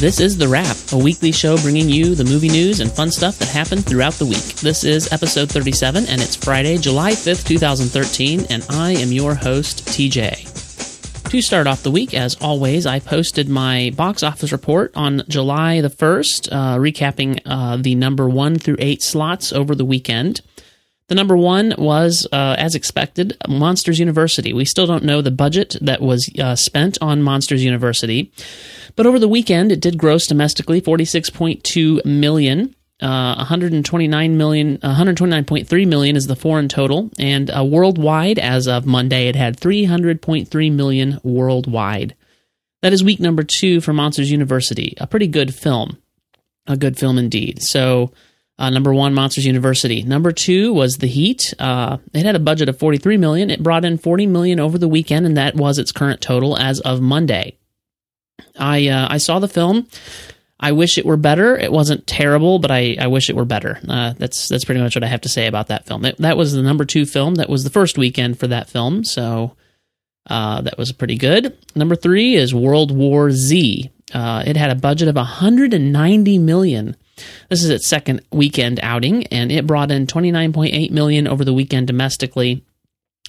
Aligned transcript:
This 0.00 0.18
is 0.18 0.38
The 0.38 0.48
Wrap, 0.48 0.78
a 0.92 0.96
weekly 0.96 1.30
show 1.30 1.58
bringing 1.58 1.90
you 1.90 2.14
the 2.14 2.24
movie 2.24 2.48
news 2.48 2.80
and 2.80 2.90
fun 2.90 3.10
stuff 3.10 3.38
that 3.38 3.48
happened 3.50 3.84
throughout 3.84 4.14
the 4.14 4.24
week. 4.24 4.54
This 4.54 4.82
is 4.82 5.12
episode 5.12 5.50
37, 5.50 6.06
and 6.06 6.22
it's 6.22 6.34
Friday, 6.34 6.78
July 6.78 7.12
5th, 7.12 7.46
2013, 7.46 8.46
and 8.48 8.64
I 8.70 8.92
am 8.92 9.12
your 9.12 9.34
host, 9.34 9.84
TJ. 9.88 11.28
To 11.28 11.42
start 11.42 11.66
off 11.66 11.82
the 11.82 11.90
week, 11.90 12.14
as 12.14 12.34
always, 12.36 12.86
I 12.86 12.98
posted 12.98 13.50
my 13.50 13.92
box 13.94 14.22
office 14.22 14.52
report 14.52 14.90
on 14.94 15.22
July 15.28 15.82
the 15.82 15.90
1st, 15.90 16.48
uh, 16.50 16.76
recapping 16.78 17.42
uh, 17.44 17.76
the 17.76 17.94
number 17.94 18.26
1 18.26 18.56
through 18.56 18.76
8 18.78 19.02
slots 19.02 19.52
over 19.52 19.74
the 19.74 19.84
weekend. 19.84 20.40
The 21.10 21.16
number 21.16 21.36
one 21.36 21.74
was, 21.76 22.24
uh, 22.30 22.54
as 22.56 22.76
expected, 22.76 23.36
Monsters 23.48 23.98
University. 23.98 24.52
We 24.52 24.64
still 24.64 24.86
don't 24.86 25.02
know 25.02 25.20
the 25.20 25.32
budget 25.32 25.74
that 25.80 26.00
was 26.00 26.30
uh, 26.38 26.54
spent 26.54 26.98
on 27.00 27.20
Monsters 27.20 27.64
University, 27.64 28.30
but 28.94 29.06
over 29.06 29.18
the 29.18 29.26
weekend 29.26 29.72
it 29.72 29.80
did 29.80 29.98
gross 29.98 30.28
domestically 30.28 30.80
46.2 30.80 32.04
million. 32.04 32.76
Uh, 33.02 33.34
129 33.38 34.36
million, 34.36 34.78
129.3 34.78 35.88
million 35.88 36.14
is 36.14 36.28
the 36.28 36.36
foreign 36.36 36.68
total, 36.68 37.10
and 37.18 37.50
uh, 37.50 37.64
worldwide, 37.64 38.38
as 38.38 38.68
of 38.68 38.86
Monday, 38.86 39.26
it 39.26 39.34
had 39.34 39.58
300.3 39.58 40.72
million 40.72 41.18
worldwide. 41.24 42.14
That 42.82 42.92
is 42.92 43.02
week 43.02 43.18
number 43.18 43.42
two 43.42 43.80
for 43.80 43.92
Monsters 43.92 44.30
University. 44.30 44.94
A 44.98 45.08
pretty 45.08 45.26
good 45.26 45.56
film, 45.56 45.98
a 46.68 46.76
good 46.76 46.96
film 46.96 47.18
indeed. 47.18 47.60
So 47.62 48.12
uh, 48.60 48.68
number 48.68 48.92
one, 48.92 49.14
Monsters 49.14 49.46
University. 49.46 50.02
Number 50.02 50.32
two 50.32 50.74
was 50.74 50.98
The 50.98 51.06
Heat. 51.06 51.54
Uh, 51.58 51.96
it 52.12 52.26
had 52.26 52.36
a 52.36 52.40
budget 52.40 52.68
of 52.68 52.78
43 52.78 53.16
million. 53.16 53.48
It 53.48 53.62
brought 53.62 53.86
in 53.86 53.96
40 53.96 54.26
million 54.26 54.60
over 54.60 54.76
the 54.76 54.86
weekend, 54.86 55.24
and 55.24 55.38
that 55.38 55.54
was 55.54 55.78
its 55.78 55.92
current 55.92 56.20
total 56.20 56.58
as 56.58 56.78
of 56.80 57.00
Monday. 57.00 57.56
I 58.58 58.88
uh, 58.88 59.08
I 59.10 59.16
saw 59.16 59.38
the 59.38 59.48
film. 59.48 59.88
I 60.60 60.72
wish 60.72 60.98
it 60.98 61.06
were 61.06 61.16
better. 61.16 61.56
It 61.56 61.72
wasn't 61.72 62.06
terrible, 62.06 62.58
but 62.58 62.70
I, 62.70 62.98
I 63.00 63.06
wish 63.06 63.30
it 63.30 63.36
were 63.36 63.46
better. 63.46 63.80
Uh, 63.88 64.12
that's 64.18 64.48
that's 64.48 64.66
pretty 64.66 64.82
much 64.82 64.94
what 64.94 65.04
I 65.04 65.08
have 65.08 65.22
to 65.22 65.30
say 65.30 65.46
about 65.46 65.68
that 65.68 65.86
film. 65.86 66.04
It, 66.04 66.18
that 66.18 66.36
was 66.36 66.52
the 66.52 66.62
number 66.62 66.84
two 66.84 67.06
film. 67.06 67.36
That 67.36 67.48
was 67.48 67.64
the 67.64 67.70
first 67.70 67.96
weekend 67.96 68.38
for 68.38 68.46
that 68.48 68.68
film, 68.68 69.04
so 69.04 69.56
uh, 70.28 70.60
that 70.60 70.76
was 70.76 70.92
pretty 70.92 71.16
good. 71.16 71.56
Number 71.74 71.96
three 71.96 72.34
is 72.34 72.54
World 72.54 72.94
War 72.94 73.30
Z. 73.30 73.90
Uh, 74.12 74.42
it 74.46 74.58
had 74.58 74.70
a 74.70 74.74
budget 74.74 75.08
of 75.08 75.16
190 75.16 76.38
million. 76.38 76.94
This 77.48 77.62
is 77.62 77.70
its 77.70 77.86
second 77.86 78.22
weekend 78.30 78.80
outing, 78.82 79.26
and 79.28 79.50
it 79.50 79.66
brought 79.66 79.90
in 79.90 80.06
29.8 80.06 80.90
million 80.90 81.26
over 81.26 81.44
the 81.44 81.52
weekend 81.52 81.86
domestically. 81.86 82.64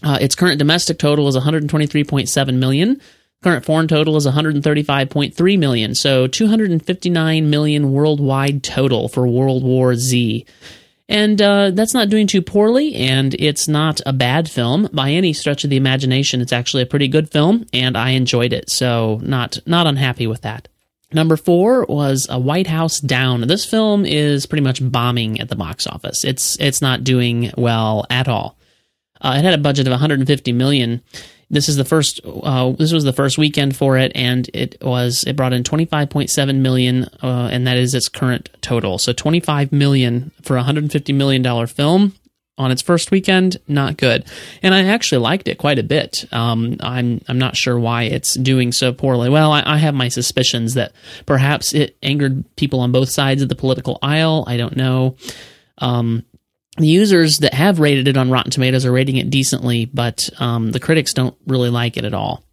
Uh, 0.03 0.17
its 0.19 0.35
current 0.35 0.59
domestic 0.59 0.97
total 0.97 1.27
is 1.27 1.35
123.7 1.35 2.53
million. 2.55 3.01
Current 3.43 3.65
foreign 3.65 3.87
total 3.87 4.17
is 4.17 4.27
135.3 4.27 5.59
million, 5.59 5.95
so 5.95 6.27
259 6.27 7.49
million 7.49 7.91
worldwide 7.91 8.63
total 8.63 9.09
for 9.09 9.27
World 9.27 9.63
War 9.63 9.95
Z. 9.95 10.45
And 11.09 11.41
uh, 11.41 11.71
that's 11.71 11.93
not 11.93 12.09
doing 12.09 12.27
too 12.27 12.41
poorly, 12.41 12.95
and 12.95 13.33
it's 13.33 13.67
not 13.67 13.99
a 14.05 14.13
bad 14.13 14.49
film 14.49 14.87
by 14.93 15.09
any 15.09 15.33
stretch 15.33 15.63
of 15.63 15.69
the 15.69 15.75
imagination. 15.75 16.39
It's 16.39 16.53
actually 16.53 16.83
a 16.83 16.85
pretty 16.85 17.07
good 17.07 17.29
film, 17.31 17.65
and 17.73 17.97
I 17.97 18.11
enjoyed 18.11 18.53
it, 18.53 18.69
so 18.69 19.19
not 19.23 19.57
not 19.65 19.87
unhappy 19.87 20.27
with 20.27 20.41
that. 20.43 20.67
Number 21.13 21.35
four 21.35 21.85
was 21.85 22.27
a 22.29 22.39
White 22.39 22.67
House 22.67 22.99
Down. 22.99 23.41
This 23.41 23.65
film 23.65 24.05
is 24.05 24.45
pretty 24.45 24.63
much 24.63 24.79
bombing 24.91 25.39
at 25.39 25.49
the 25.49 25.55
box 25.55 25.85
office. 25.87 26.23
It's 26.23 26.57
it's 26.59 26.81
not 26.81 27.03
doing 27.03 27.51
well 27.57 28.05
at 28.09 28.27
all. 28.27 28.57
Uh, 29.19 29.35
it 29.37 29.43
had 29.43 29.53
a 29.53 29.61
budget 29.61 29.87
of 29.87 29.91
150 29.91 30.51
million. 30.51 31.01
This 31.49 31.67
is 31.67 31.75
the 31.75 31.85
first. 31.85 32.21
Uh, 32.23 32.71
this 32.71 32.93
was 32.93 33.03
the 33.03 33.13
first 33.13 33.37
weekend 33.37 33.75
for 33.75 33.97
it, 33.97 34.13
and 34.15 34.49
it 34.53 34.77
was 34.81 35.25
it 35.27 35.35
brought 35.35 35.53
in 35.53 35.63
25.7 35.63 36.55
million, 36.55 37.03
uh, 37.21 37.49
and 37.51 37.67
that 37.67 37.75
is 37.75 37.93
its 37.93 38.07
current 38.07 38.49
total. 38.61 38.97
So 38.97 39.11
25 39.11 39.73
million 39.73 40.31
for 40.43 40.55
a 40.55 40.59
150 40.59 41.11
million 41.11 41.41
dollar 41.41 41.67
film 41.67 42.13
on 42.57 42.71
its 42.71 42.81
first 42.81 43.11
weekend, 43.11 43.57
not 43.67 43.97
good. 43.97 44.25
And 44.61 44.73
I 44.73 44.85
actually 44.85 45.19
liked 45.19 45.47
it 45.47 45.57
quite 45.57 45.79
a 45.79 45.83
bit. 45.83 46.25
Um, 46.31 46.77
I'm 46.81 47.21
I'm 47.27 47.39
not 47.39 47.55
sure 47.55 47.79
why 47.79 48.03
it's 48.03 48.35
doing 48.35 48.71
so 48.71 48.93
poorly. 48.93 49.29
Well, 49.29 49.51
I, 49.51 49.63
I, 49.65 49.77
have 49.77 49.95
my 49.95 50.09
suspicions 50.09 50.75
that 50.75 50.91
perhaps 51.25 51.73
it 51.73 51.97
angered 52.03 52.43
people 52.55 52.81
on 52.81 52.91
both 52.91 53.09
sides 53.09 53.41
of 53.41 53.49
the 53.49 53.55
political 53.55 53.97
aisle. 54.01 54.43
I 54.47 54.57
don't 54.57 54.75
know. 54.75 55.15
Um, 55.77 56.23
the 56.77 56.87
users 56.87 57.39
that 57.39 57.53
have 57.53 57.79
rated 57.79 58.07
it 58.07 58.17
on 58.17 58.29
Rotten 58.29 58.51
Tomatoes 58.51 58.85
are 58.85 58.91
rating 58.91 59.17
it 59.17 59.29
decently, 59.29 59.85
but 59.85 60.29
um, 60.39 60.71
the 60.71 60.79
critics 60.79 61.13
don't 61.13 61.35
really 61.45 61.69
like 61.69 61.97
it 61.97 62.05
at 62.05 62.13
all. 62.13 62.43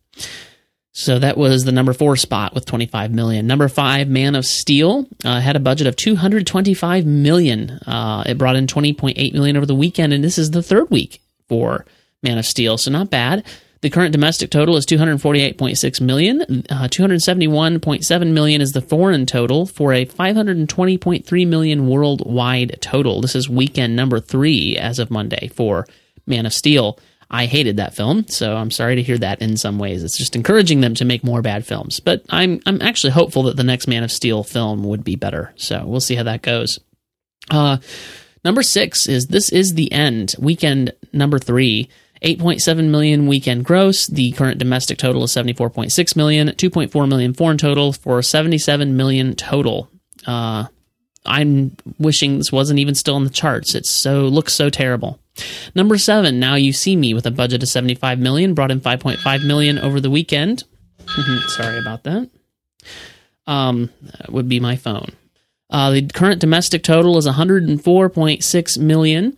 So 0.98 1.20
that 1.20 1.38
was 1.38 1.62
the 1.62 1.70
number 1.70 1.92
four 1.92 2.16
spot 2.16 2.56
with 2.56 2.66
25 2.66 3.12
million. 3.12 3.46
Number 3.46 3.68
five, 3.68 4.08
Man 4.08 4.34
of 4.34 4.44
Steel, 4.44 5.06
uh, 5.24 5.38
had 5.38 5.54
a 5.54 5.60
budget 5.60 5.86
of 5.86 5.94
225 5.94 7.06
million. 7.06 7.70
Uh, 7.86 8.24
it 8.26 8.36
brought 8.36 8.56
in 8.56 8.66
20.8 8.66 9.32
million 9.32 9.56
over 9.56 9.64
the 9.64 9.76
weekend, 9.76 10.12
and 10.12 10.24
this 10.24 10.38
is 10.38 10.50
the 10.50 10.62
third 10.62 10.90
week 10.90 11.22
for 11.48 11.86
Man 12.24 12.36
of 12.36 12.44
Steel, 12.44 12.76
so 12.78 12.90
not 12.90 13.10
bad. 13.10 13.44
The 13.80 13.90
current 13.90 14.10
domestic 14.10 14.50
total 14.50 14.76
is 14.76 14.86
248.6 14.86 16.00
million. 16.00 16.40
Uh, 16.68 16.88
271.7 16.88 18.32
million 18.32 18.60
is 18.60 18.72
the 18.72 18.82
foreign 18.82 19.24
total 19.24 19.66
for 19.66 19.92
a 19.92 20.04
520.3 20.04 21.46
million 21.46 21.86
worldwide 21.86 22.76
total. 22.80 23.20
This 23.20 23.36
is 23.36 23.48
weekend 23.48 23.94
number 23.94 24.18
three 24.18 24.76
as 24.76 24.98
of 24.98 25.12
Monday 25.12 25.46
for 25.46 25.86
Man 26.26 26.44
of 26.44 26.52
Steel. 26.52 26.98
I 27.30 27.46
hated 27.46 27.76
that 27.76 27.94
film, 27.94 28.26
so 28.28 28.56
I'm 28.56 28.70
sorry 28.70 28.96
to 28.96 29.02
hear 29.02 29.18
that 29.18 29.42
in 29.42 29.56
some 29.58 29.78
ways. 29.78 30.02
It's 30.02 30.16
just 30.16 30.34
encouraging 30.34 30.80
them 30.80 30.94
to 30.94 31.04
make 31.04 31.22
more 31.22 31.42
bad 31.42 31.66
films. 31.66 32.00
But 32.00 32.24
I'm 32.30 32.60
I'm 32.64 32.80
actually 32.80 33.12
hopeful 33.12 33.44
that 33.44 33.56
the 33.56 33.64
next 33.64 33.86
Man 33.86 34.02
of 34.02 34.12
Steel 34.12 34.42
film 34.42 34.82
would 34.84 35.04
be 35.04 35.16
better. 35.16 35.52
So 35.56 35.84
we'll 35.84 36.00
see 36.00 36.14
how 36.14 36.22
that 36.22 36.42
goes. 36.42 36.78
Uh, 37.50 37.78
number 38.44 38.62
six 38.62 39.06
is 39.06 39.26
This 39.26 39.50
Is 39.50 39.74
the 39.74 39.92
End, 39.92 40.34
weekend 40.38 40.92
number 41.12 41.38
three. 41.38 41.88
8.7 42.22 42.90
million 42.90 43.28
weekend 43.28 43.64
gross. 43.64 44.08
The 44.08 44.32
current 44.32 44.58
domestic 44.58 44.98
total 44.98 45.22
is 45.22 45.30
74.6 45.30 46.16
million. 46.16 46.48
2.4 46.48 47.08
million 47.08 47.32
foreign 47.32 47.58
total 47.58 47.92
for 47.92 48.20
77 48.22 48.96
million 48.96 49.36
total. 49.36 49.88
Uh, 50.26 50.66
I'm 51.24 51.76
wishing 51.98 52.38
this 52.38 52.50
wasn't 52.50 52.80
even 52.80 52.96
still 52.96 53.16
in 53.16 53.24
the 53.24 53.30
charts. 53.30 53.74
It 53.74 53.86
so 53.86 54.22
looks 54.22 54.52
so 54.52 54.68
terrible. 54.70 55.20
Number 55.74 55.98
seven, 55.98 56.38
Now 56.40 56.54
You 56.54 56.72
See 56.72 56.96
Me, 56.96 57.14
with 57.14 57.26
a 57.26 57.30
budget 57.30 57.62
of 57.62 57.68
75 57.68 58.18
million, 58.18 58.54
brought 58.54 58.70
in 58.70 58.80
5.5 58.80 59.46
million 59.46 59.78
over 59.78 60.00
the 60.00 60.10
weekend. 60.10 60.64
Sorry 61.48 61.78
about 61.78 62.04
that. 62.04 62.30
Um, 63.46 63.90
that 64.02 64.30
would 64.30 64.48
be 64.48 64.60
my 64.60 64.76
phone. 64.76 65.12
Uh, 65.70 65.90
the 65.90 66.06
current 66.06 66.40
domestic 66.40 66.82
total 66.82 67.16
is 67.18 67.26
104.6 67.26 68.78
million. 68.78 69.36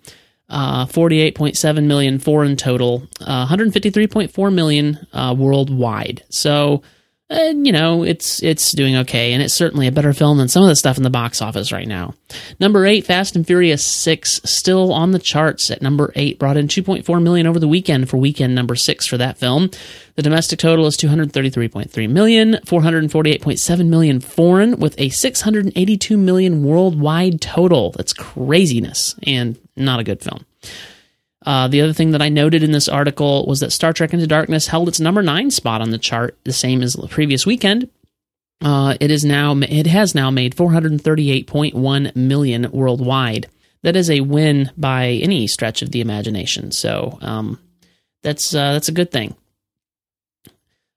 Uh, 0.49 0.85
48.7 0.87 1.85
million 1.85 2.19
foreign 2.19 2.57
total, 2.57 3.05
uh, 3.21 3.47
153.4 3.47 4.53
million 4.53 5.07
uh, 5.13 5.33
worldwide. 5.39 6.25
So 6.29 6.83
and 7.31 7.67
you 7.67 7.73
know 7.73 8.03
it's 8.03 8.43
it's 8.43 8.73
doing 8.73 8.97
okay. 8.97 9.33
And 9.33 9.43
it's 9.43 9.55
certainly 9.55 9.87
a 9.87 9.93
better 9.93 10.13
film 10.13 10.39
than 10.39 10.49
some 10.49 10.63
of 10.63 10.69
the 10.69 10.77
stuff 10.77 10.97
in 10.97 11.05
the 11.05 11.11
box 11.11 11.41
office 11.41 11.73
right 11.73 11.87
now. 11.87 12.15
Number 12.59 12.85
eight 12.85 13.07
fast 13.07 13.37
and 13.37 13.47
furious 13.47 13.87
6 13.87 14.41
still 14.45 14.93
on 14.93 15.13
the 15.13 15.19
charts 15.19 15.71
at 15.71 15.81
number 15.81 16.13
eight 16.17 16.39
brought 16.39 16.57
in 16.57 16.69
2.4 16.69 17.23
million 17.23 17.47
over 17.47 17.59
the 17.59 17.69
weekend 17.69 18.11
for 18.11 18.17
weekend 18.17 18.55
number 18.55 18.75
six 18.75 19.07
for 19.07 19.17
that 19.17 19.39
film. 19.39 19.71
The 20.17 20.23
domestic 20.23 20.59
total 20.59 20.87
is 20.87 20.97
233.3 20.97 22.11
million 22.11 22.55
448.7 22.67 23.89
million 23.89 24.21
foreign 24.21 24.79
with 24.79 24.99
a 24.99 25.09
682 25.09 26.19
million 26.19 26.65
worldwide 26.65 27.41
total. 27.41 27.93
That's 27.93 28.13
craziness 28.13 29.15
and 29.23 29.59
not 29.77 30.01
a 30.01 30.05
good 30.05 30.21
film 30.21 30.45
uh, 31.47 31.69
the 31.69 31.81
other 31.81 31.93
thing 31.93 32.11
that 32.11 32.23
I 32.23 32.29
noted 32.29 32.63
in 32.63 32.73
this 32.73 32.89
article 32.89 33.47
was 33.47 33.61
that 33.61 33.73
Star 33.73 33.93
Trek 33.93 34.13
Into 34.13 34.27
Darkness 34.27 34.67
held 34.67 34.89
its 34.89 35.01
number 35.01 35.23
nine 35.23 35.51
spot 35.51 35.81
on 35.81 35.91
the 35.91 35.99
chart, 35.99 36.37
the 36.45 36.53
same 36.53 36.83
as 36.83 36.93
the 36.93 37.09
previous 37.09 37.47
weekend. 37.47 37.89
Uh, 38.63 38.95
it 39.01 39.11
is 39.11 39.25
now 39.25 39.57
it 39.57 39.87
has 39.87 40.15
now 40.15 40.31
made 40.31 40.55
438.1 40.55 42.15
million 42.15 42.71
worldwide. 42.71 43.49
That 43.83 43.97
is 43.97 44.11
a 44.11 44.21
win 44.21 44.71
by 44.77 45.09
any 45.09 45.47
stretch 45.47 45.81
of 45.81 45.93
the 45.93 46.03
imagination. 46.03 46.71
So 46.73 47.19
um, 47.23 47.59
that's 48.23 48.55
uh, 48.55 48.75
that's 48.75 48.89
a 48.89 48.93
good 48.93 49.11
thing. 49.11 49.35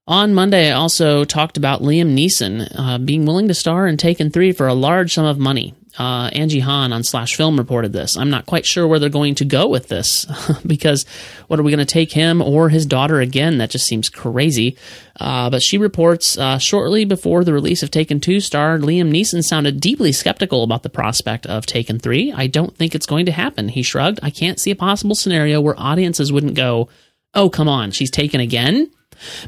On 0.05 0.33
Monday, 0.33 0.69
I 0.69 0.75
also 0.75 1.23
talked 1.23 1.55
about 1.55 1.81
Liam 1.81 2.13
Neeson 2.13 2.69
uh, 2.77 2.97
being 2.97 3.25
willing 3.25 3.47
to 3.47 3.53
star 3.53 3.87
in 3.87 3.95
Taken 3.95 4.29
3 4.29 4.51
for 4.51 4.67
a 4.67 4.73
large 4.73 5.13
sum 5.13 5.23
of 5.23 5.39
money 5.39 5.73
uh, 5.97 6.29
Angie 6.33 6.59
Han 6.59 6.91
on 6.91 7.03
Slash 7.03 7.35
Film 7.35 7.57
reported 7.57 7.93
this. 7.93 8.17
I'm 8.17 8.29
not 8.29 8.45
quite 8.45 8.65
sure 8.65 8.87
where 8.87 8.99
they're 8.99 9.09
going 9.09 9.35
to 9.35 9.45
go 9.45 9.67
with 9.67 9.87
this 9.87 10.25
because 10.65 11.05
what 11.47 11.59
are 11.59 11.63
we 11.63 11.71
going 11.71 11.85
to 11.85 11.93
take 11.93 12.11
him 12.11 12.41
or 12.41 12.69
his 12.69 12.85
daughter 12.85 13.19
again? 13.19 13.59
That 13.59 13.69
just 13.69 13.85
seems 13.85 14.09
crazy. 14.09 14.77
Uh, 15.19 15.49
but 15.49 15.61
she 15.61 15.77
reports 15.77 16.37
uh, 16.37 16.57
shortly 16.57 17.05
before 17.05 17.43
the 17.43 17.53
release 17.53 17.83
of 17.83 17.91
Taken 17.91 18.19
2 18.19 18.39
star 18.39 18.79
Liam 18.79 19.11
Neeson 19.11 19.43
sounded 19.43 19.79
deeply 19.79 20.11
skeptical 20.11 20.63
about 20.63 20.83
the 20.83 20.89
prospect 20.89 21.45
of 21.45 21.65
Taken 21.65 21.99
3. 21.99 22.33
I 22.33 22.47
don't 22.47 22.75
think 22.75 22.95
it's 22.95 23.05
going 23.05 23.27
to 23.27 23.31
happen. 23.31 23.69
He 23.69 23.83
shrugged. 23.83 24.19
I 24.23 24.31
can't 24.31 24.59
see 24.59 24.71
a 24.71 24.75
possible 24.75 25.15
scenario 25.15 25.61
where 25.61 25.79
audiences 25.79 26.31
wouldn't 26.31 26.55
go, 26.55 26.89
oh, 27.35 27.49
come 27.49 27.67
on, 27.67 27.91
she's 27.91 28.11
taken 28.11 28.39
again? 28.39 28.89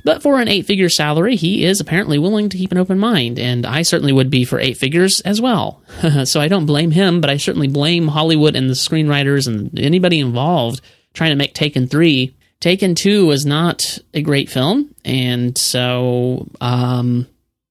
But 0.03 0.21
for 0.21 0.39
an 0.39 0.47
eight 0.47 0.65
figure 0.65 0.89
salary, 0.89 1.35
he 1.35 1.65
is 1.65 1.79
apparently 1.79 2.19
willing 2.19 2.49
to 2.49 2.57
keep 2.57 2.71
an 2.71 2.77
open 2.77 2.99
mind, 2.99 3.39
and 3.39 3.65
I 3.65 3.81
certainly 3.81 4.13
would 4.13 4.29
be 4.29 4.45
for 4.45 4.59
eight 4.59 4.77
figures 4.77 5.21
as 5.21 5.41
well. 5.41 5.81
so 6.25 6.39
I 6.39 6.47
don't 6.47 6.65
blame 6.65 6.91
him, 6.91 7.21
but 7.21 7.29
I 7.29 7.37
certainly 7.37 7.67
blame 7.67 8.07
Hollywood 8.07 8.55
and 8.55 8.69
the 8.69 8.73
screenwriters 8.73 9.47
and 9.47 9.77
anybody 9.79 10.19
involved 10.19 10.81
trying 11.13 11.31
to 11.31 11.35
make 11.35 11.53
Taken 11.53 11.87
3. 11.87 12.35
Taken 12.59 12.95
2 12.95 13.25
was 13.25 13.45
not 13.45 13.99
a 14.13 14.21
great 14.21 14.49
film, 14.49 14.93
and 15.03 15.57
so 15.57 16.47
um, 16.61 17.27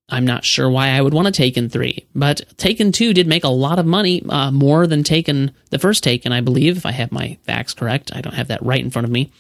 I'm 0.09 0.27
not 0.27 0.45
sure 0.45 0.69
why 0.69 0.91
I 0.91 1.01
would 1.01 1.15
want 1.15 1.27
to 1.27 1.33
Taken 1.33 1.69
3. 1.69 2.07
But 2.15 2.43
Taken 2.59 2.93
2 2.93 3.15
did 3.15 3.27
make 3.27 3.45
a 3.45 3.49
lot 3.49 3.79
of 3.79 3.87
money, 3.87 4.23
uh, 4.29 4.51
more 4.51 4.87
than 4.87 5.03
Taken, 5.03 5.53
the 5.71 5.79
first 5.79 6.05
Taken, 6.05 6.33
I 6.33 6.41
believe, 6.41 6.77
if 6.77 6.87
I 6.87 6.93
have 6.93 7.13
my 7.13 7.39
facts 7.43 7.75
correct. 7.75 8.13
I 8.15 8.21
don't 8.21 8.35
have 8.35 8.49
that 8.49 8.63
right 8.63 8.83
in 8.83 8.91
front 8.91 9.05
of 9.05 9.11
me. 9.11 9.33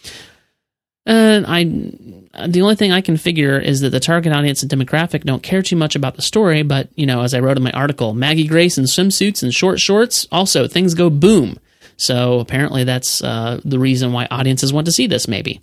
And 1.06 1.44
I, 1.46 1.64
the 2.46 2.62
only 2.62 2.76
thing 2.76 2.92
I 2.92 3.02
can 3.02 3.16
figure 3.16 3.58
is 3.58 3.80
that 3.80 3.90
the 3.90 4.00
target 4.00 4.32
audience 4.32 4.62
and 4.62 4.72
demographic 4.72 5.24
don't 5.24 5.42
care 5.42 5.62
too 5.62 5.76
much 5.76 5.94
about 5.96 6.16
the 6.16 6.22
story. 6.22 6.62
But 6.62 6.88
you 6.94 7.06
know, 7.06 7.22
as 7.22 7.34
I 7.34 7.40
wrote 7.40 7.56
in 7.56 7.62
my 7.62 7.72
article, 7.72 8.14
Maggie 8.14 8.46
Grace 8.46 8.78
in 8.78 8.84
swimsuits 8.84 9.42
and 9.42 9.52
short 9.52 9.80
shorts, 9.80 10.26
also 10.32 10.66
things 10.66 10.94
go 10.94 11.10
boom. 11.10 11.58
So 11.96 12.40
apparently, 12.40 12.84
that's 12.84 13.22
uh, 13.22 13.60
the 13.64 13.78
reason 13.78 14.12
why 14.12 14.26
audiences 14.30 14.72
want 14.72 14.86
to 14.86 14.92
see 14.92 15.06
this. 15.06 15.28
Maybe. 15.28 15.60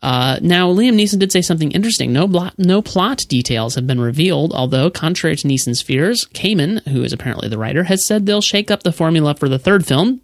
Uh, 0.00 0.38
now, 0.40 0.70
Liam 0.72 0.94
Neeson 0.94 1.18
did 1.18 1.32
say 1.32 1.42
something 1.42 1.72
interesting. 1.72 2.12
No, 2.12 2.28
blo- 2.28 2.50
no 2.56 2.80
plot 2.80 3.24
details 3.28 3.74
have 3.74 3.84
been 3.84 4.00
revealed, 4.00 4.52
although, 4.52 4.90
contrary 4.90 5.34
to 5.34 5.48
Neeson's 5.48 5.82
fears, 5.82 6.26
Kamen, 6.34 6.86
who 6.86 7.02
is 7.02 7.12
apparently 7.12 7.48
the 7.48 7.58
writer, 7.58 7.82
has 7.84 8.06
said 8.06 8.24
they'll 8.24 8.40
shake 8.40 8.70
up 8.70 8.84
the 8.84 8.92
formula 8.92 9.34
for 9.34 9.48
the 9.48 9.58
third 9.58 9.86
film 9.86 10.20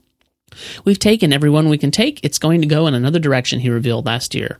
We've 0.84 0.98
taken 0.98 1.32
everyone 1.32 1.68
we 1.68 1.78
can 1.78 1.90
take. 1.90 2.24
It's 2.24 2.38
going 2.38 2.60
to 2.60 2.66
go 2.66 2.86
in 2.86 2.94
another 2.94 3.18
direction, 3.18 3.60
he 3.60 3.70
revealed 3.70 4.06
last 4.06 4.34
year. 4.34 4.58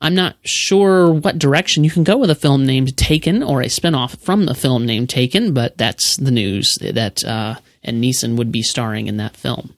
I'm 0.00 0.16
not 0.16 0.36
sure 0.42 1.12
what 1.12 1.38
direction 1.38 1.84
you 1.84 1.90
can 1.90 2.02
go 2.02 2.16
with 2.16 2.30
a 2.30 2.34
film 2.34 2.66
named 2.66 2.96
Taken 2.96 3.42
or 3.42 3.62
a 3.62 3.66
spinoff 3.66 4.18
from 4.18 4.46
the 4.46 4.54
film 4.54 4.84
named 4.84 5.08
Taken, 5.08 5.54
but 5.54 5.78
that's 5.78 6.16
the 6.16 6.32
news 6.32 6.76
that 6.80 7.24
uh, 7.24 7.54
and 7.84 8.02
Neeson 8.02 8.36
would 8.36 8.50
be 8.50 8.62
starring 8.62 9.06
in 9.06 9.16
that 9.18 9.36
film. 9.36 9.76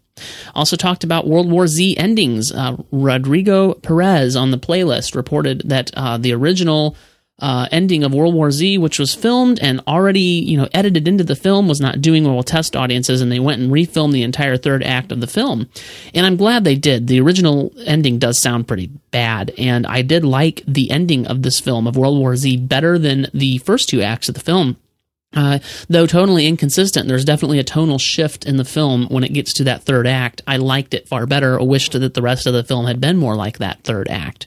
Also 0.54 0.76
talked 0.76 1.04
about 1.04 1.26
World 1.26 1.50
War 1.50 1.66
Z 1.66 1.96
endings. 1.98 2.52
Uh, 2.52 2.76
Rodrigo 2.90 3.74
Perez 3.74 4.36
on 4.36 4.50
the 4.50 4.58
playlist 4.58 5.14
reported 5.14 5.62
that 5.66 5.90
uh, 5.94 6.16
the 6.16 6.32
original 6.32 6.96
uh, 7.40 7.66
ending 7.72 8.04
of 8.04 8.14
World 8.14 8.34
War 8.34 8.50
Z, 8.50 8.78
which 8.78 8.98
was 8.98 9.14
filmed 9.14 9.58
and 9.60 9.80
already, 9.88 10.20
you 10.20 10.56
know, 10.56 10.68
edited 10.72 11.08
into 11.08 11.24
the 11.24 11.34
film, 11.34 11.66
was 11.66 11.80
not 11.80 12.00
doing 12.00 12.24
well 12.24 12.36
with 12.36 12.46
test 12.46 12.76
audiences, 12.76 13.20
and 13.20 13.30
they 13.30 13.40
went 13.40 13.60
and 13.60 13.72
refilmed 13.72 14.12
the 14.12 14.22
entire 14.22 14.56
third 14.56 14.82
act 14.84 15.10
of 15.10 15.20
the 15.20 15.26
film. 15.26 15.68
And 16.14 16.24
I'm 16.24 16.36
glad 16.36 16.64
they 16.64 16.76
did. 16.76 17.06
The 17.06 17.20
original 17.20 17.72
ending 17.84 18.18
does 18.18 18.40
sound 18.40 18.68
pretty 18.68 18.86
bad, 19.10 19.52
and 19.58 19.86
I 19.86 20.02
did 20.02 20.24
like 20.24 20.62
the 20.66 20.90
ending 20.90 21.26
of 21.26 21.42
this 21.42 21.58
film 21.58 21.86
of 21.86 21.96
World 21.96 22.18
War 22.18 22.36
Z 22.36 22.56
better 22.58 22.98
than 22.98 23.26
the 23.34 23.58
first 23.58 23.88
two 23.88 24.00
acts 24.00 24.28
of 24.28 24.36
the 24.36 24.40
film. 24.40 24.76
Uh, 25.36 25.58
though 25.88 26.06
totally 26.06 26.46
inconsistent, 26.46 27.08
there's 27.08 27.24
definitely 27.24 27.58
a 27.58 27.64
tonal 27.64 27.98
shift 27.98 28.46
in 28.46 28.56
the 28.56 28.64
film 28.64 29.08
when 29.08 29.24
it 29.24 29.32
gets 29.32 29.52
to 29.54 29.64
that 29.64 29.82
third 29.82 30.06
act. 30.06 30.40
I 30.46 30.58
liked 30.58 30.94
it 30.94 31.08
far 31.08 31.26
better. 31.26 31.58
I 31.58 31.64
wished 31.64 31.92
that 31.92 32.14
the 32.14 32.22
rest 32.22 32.46
of 32.46 32.52
the 32.52 32.62
film 32.62 32.86
had 32.86 33.00
been 33.00 33.16
more 33.16 33.34
like 33.34 33.58
that 33.58 33.82
third 33.82 34.06
act. 34.08 34.46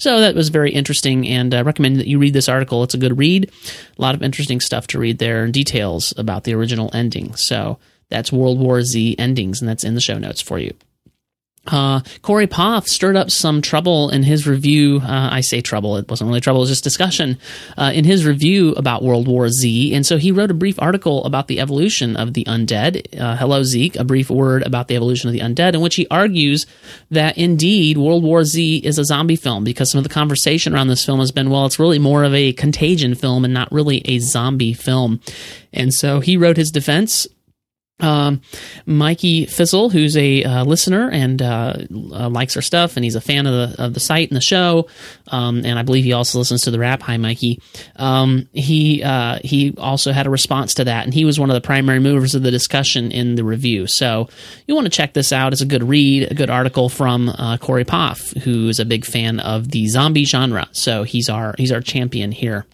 So 0.00 0.20
that 0.20 0.34
was 0.34 0.48
very 0.48 0.72
interesting, 0.72 1.28
and 1.28 1.54
I 1.54 1.60
recommend 1.60 2.00
that 2.00 2.06
you 2.06 2.18
read 2.18 2.32
this 2.32 2.48
article. 2.48 2.82
It's 2.82 2.94
a 2.94 2.98
good 2.98 3.18
read. 3.18 3.50
A 3.98 4.02
lot 4.02 4.14
of 4.14 4.22
interesting 4.22 4.58
stuff 4.58 4.86
to 4.88 4.98
read 4.98 5.18
there 5.18 5.44
and 5.44 5.52
details 5.52 6.14
about 6.16 6.44
the 6.44 6.54
original 6.54 6.90
ending. 6.94 7.36
So 7.36 7.78
that's 8.08 8.32
World 8.32 8.58
War 8.58 8.82
Z 8.82 9.16
endings, 9.18 9.60
and 9.60 9.68
that's 9.68 9.84
in 9.84 9.94
the 9.94 10.00
show 10.00 10.16
notes 10.18 10.40
for 10.40 10.58
you. 10.58 10.72
Uh, 11.66 12.00
Corey 12.22 12.46
Poff 12.46 12.86
stirred 12.86 13.16
up 13.16 13.30
some 13.30 13.60
trouble 13.60 14.08
in 14.08 14.22
his 14.22 14.46
review. 14.46 15.00
Uh, 15.02 15.28
I 15.30 15.42
say 15.42 15.60
trouble, 15.60 15.98
it 15.98 16.08
wasn't 16.08 16.28
really 16.28 16.40
trouble, 16.40 16.60
it 16.60 16.62
was 16.62 16.70
just 16.70 16.82
discussion 16.84 17.38
uh, 17.76 17.92
in 17.94 18.04
his 18.04 18.24
review 18.24 18.72
about 18.72 19.02
World 19.02 19.28
War 19.28 19.48
Z. 19.50 19.94
And 19.94 20.06
so 20.06 20.16
he 20.16 20.32
wrote 20.32 20.50
a 20.50 20.54
brief 20.54 20.80
article 20.80 21.24
about 21.24 21.48
the 21.48 21.60
evolution 21.60 22.16
of 22.16 22.32
the 22.32 22.44
undead. 22.44 23.20
Uh, 23.20 23.36
Hello, 23.36 23.62
Zeke, 23.62 23.96
a 23.96 24.04
brief 24.04 24.30
word 24.30 24.62
about 24.62 24.88
the 24.88 24.96
evolution 24.96 25.28
of 25.28 25.34
the 25.34 25.40
undead, 25.40 25.74
in 25.74 25.82
which 25.82 25.96
he 25.96 26.06
argues 26.10 26.66
that 27.10 27.36
indeed 27.36 27.98
World 27.98 28.24
War 28.24 28.42
Z 28.44 28.78
is 28.78 28.98
a 28.98 29.04
zombie 29.04 29.36
film 29.36 29.62
because 29.62 29.90
some 29.90 29.98
of 29.98 30.04
the 30.04 30.14
conversation 30.14 30.74
around 30.74 30.88
this 30.88 31.04
film 31.04 31.20
has 31.20 31.30
been, 31.30 31.50
well, 31.50 31.66
it's 31.66 31.78
really 31.78 31.98
more 31.98 32.24
of 32.24 32.34
a 32.34 32.54
contagion 32.54 33.14
film 33.14 33.44
and 33.44 33.52
not 33.52 33.70
really 33.70 34.00
a 34.06 34.18
zombie 34.18 34.72
film. 34.72 35.20
And 35.74 35.92
so 35.92 36.20
he 36.20 36.36
wrote 36.38 36.56
his 36.56 36.70
defense 36.70 37.26
um, 38.02 38.40
Mikey 38.86 39.46
Fizzle, 39.46 39.90
who's 39.90 40.16
a 40.16 40.44
uh, 40.44 40.64
listener 40.64 41.10
and 41.10 41.40
uh, 41.40 41.74
uh, 42.12 42.28
likes 42.28 42.56
our 42.56 42.62
stuff, 42.62 42.96
and 42.96 43.04
he's 43.04 43.14
a 43.14 43.20
fan 43.20 43.46
of 43.46 43.52
the 43.52 43.84
of 43.84 43.94
the 43.94 44.00
site 44.00 44.28
and 44.28 44.36
the 44.36 44.40
show, 44.40 44.86
um, 45.28 45.62
and 45.64 45.78
I 45.78 45.82
believe 45.82 46.04
he 46.04 46.12
also 46.12 46.38
listens 46.38 46.62
to 46.62 46.70
the 46.70 46.78
Wrap. 46.78 47.02
Hi, 47.02 47.16
Mikey. 47.16 47.60
Um, 47.96 48.48
he 48.52 49.02
uh, 49.02 49.38
he 49.42 49.74
also 49.78 50.12
had 50.12 50.26
a 50.26 50.30
response 50.30 50.74
to 50.74 50.84
that, 50.84 51.04
and 51.04 51.14
he 51.14 51.24
was 51.24 51.38
one 51.38 51.50
of 51.50 51.54
the 51.54 51.60
primary 51.60 52.00
movers 52.00 52.34
of 52.34 52.42
the 52.42 52.50
discussion 52.50 53.10
in 53.12 53.34
the 53.34 53.44
review. 53.44 53.86
So 53.86 54.28
you 54.66 54.74
want 54.74 54.86
to 54.86 54.90
check 54.90 55.12
this 55.14 55.32
out. 55.32 55.52
It's 55.52 55.62
a 55.62 55.66
good 55.66 55.82
read, 55.82 56.30
a 56.30 56.34
good 56.34 56.50
article 56.50 56.88
from 56.88 57.28
uh, 57.28 57.58
Corey 57.58 57.84
Poff, 57.84 58.30
who 58.42 58.68
is 58.68 58.80
a 58.80 58.84
big 58.84 59.04
fan 59.04 59.40
of 59.40 59.70
the 59.70 59.86
zombie 59.88 60.24
genre. 60.24 60.68
So 60.72 61.02
he's 61.02 61.28
our 61.28 61.54
he's 61.58 61.72
our 61.72 61.80
champion 61.80 62.32
here. 62.32 62.66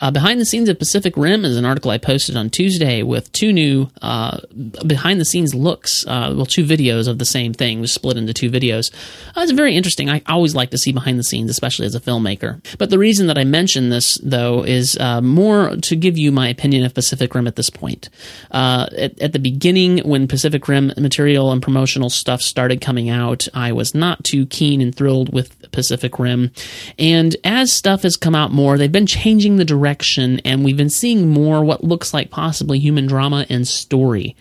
Uh, 0.00 0.10
behind 0.10 0.40
the 0.40 0.44
scenes 0.44 0.68
of 0.68 0.78
Pacific 0.78 1.16
Rim 1.16 1.44
is 1.44 1.56
an 1.56 1.64
article 1.64 1.90
I 1.90 1.98
posted 1.98 2.36
on 2.36 2.50
Tuesday 2.50 3.02
with 3.02 3.30
two 3.32 3.52
new 3.52 3.88
uh, 4.02 4.40
behind 4.86 5.20
the 5.20 5.24
scenes 5.24 5.54
looks. 5.54 6.06
Uh, 6.06 6.32
well, 6.36 6.46
two 6.46 6.64
videos 6.64 7.08
of 7.08 7.18
the 7.18 7.24
same 7.24 7.52
thing, 7.52 7.82
just 7.82 7.94
split 7.94 8.16
into 8.16 8.34
two 8.34 8.50
videos. 8.50 8.92
Uh, 9.36 9.42
it's 9.42 9.52
very 9.52 9.76
interesting. 9.76 10.10
I 10.10 10.22
always 10.26 10.54
like 10.54 10.70
to 10.70 10.78
see 10.78 10.92
behind 10.92 11.18
the 11.18 11.24
scenes, 11.24 11.50
especially 11.50 11.86
as 11.86 11.94
a 11.94 12.00
filmmaker. 12.00 12.64
But 12.78 12.90
the 12.90 12.98
reason 12.98 13.28
that 13.28 13.38
I 13.38 13.44
mention 13.44 13.90
this, 13.90 14.18
though, 14.22 14.64
is 14.64 14.96
uh, 14.98 15.20
more 15.20 15.76
to 15.76 15.96
give 15.96 16.18
you 16.18 16.32
my 16.32 16.48
opinion 16.48 16.84
of 16.84 16.94
Pacific 16.94 17.34
Rim 17.34 17.46
at 17.46 17.56
this 17.56 17.70
point. 17.70 18.10
Uh, 18.50 18.88
at, 18.96 19.18
at 19.20 19.32
the 19.32 19.38
beginning, 19.38 19.98
when 19.98 20.28
Pacific 20.28 20.66
Rim 20.68 20.92
material 20.96 21.52
and 21.52 21.62
promotional 21.62 22.10
stuff 22.10 22.42
started 22.42 22.80
coming 22.80 23.08
out, 23.08 23.46
I 23.54 23.72
was 23.72 23.94
not 23.94 24.24
too 24.24 24.46
keen 24.46 24.80
and 24.80 24.94
thrilled 24.94 25.32
with 25.32 25.70
Pacific 25.72 26.18
Rim. 26.18 26.50
And 26.98 27.36
as 27.44 27.72
stuff 27.72 28.02
has 28.02 28.16
come 28.16 28.34
out 28.34 28.52
more, 28.52 28.76
they've 28.76 28.90
been 28.90 29.06
changing 29.06 29.56
the 29.56 29.64
direction 29.64 29.83
direction, 29.84 30.40
and 30.46 30.64
we've 30.64 30.76
been 30.76 30.88
seeing 30.90 31.28
more 31.28 31.62
what 31.62 31.84
looks 31.84 32.14
like 32.14 32.30
possibly 32.30 32.78
human 32.78 33.06
drama 33.06 33.44
and 33.50 33.68
story. 33.68 34.34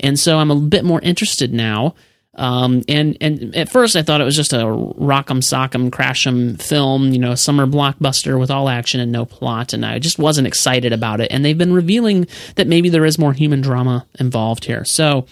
And 0.00 0.18
so 0.18 0.38
I'm 0.38 0.50
a 0.50 0.56
bit 0.56 0.84
more 0.84 1.00
interested 1.02 1.52
now. 1.52 1.94
Um, 2.34 2.82
and 2.88 3.16
and 3.20 3.56
at 3.56 3.70
first 3.70 3.96
I 3.96 4.02
thought 4.02 4.20
it 4.20 4.24
was 4.24 4.36
just 4.36 4.52
a 4.52 4.58
rock'em 4.58 5.42
sock'em 5.42 5.90
crash'em 5.90 6.60
film, 6.60 7.10
you 7.12 7.18
know, 7.18 7.34
summer 7.34 7.66
blockbuster 7.66 8.38
with 8.38 8.50
all 8.50 8.68
action 8.68 9.00
and 9.00 9.12
no 9.12 9.24
plot, 9.24 9.72
and 9.72 9.84
I 9.84 9.98
just 9.98 10.18
wasn't 10.18 10.46
excited 10.46 10.92
about 10.92 11.20
it. 11.20 11.30
And 11.30 11.44
they've 11.44 11.56
been 11.56 11.72
revealing 11.72 12.26
that 12.56 12.66
maybe 12.66 12.88
there 12.88 13.06
is 13.06 13.18
more 13.18 13.32
human 13.32 13.62
drama 13.62 14.06
involved 14.18 14.64
here. 14.66 14.84
So 14.84 15.26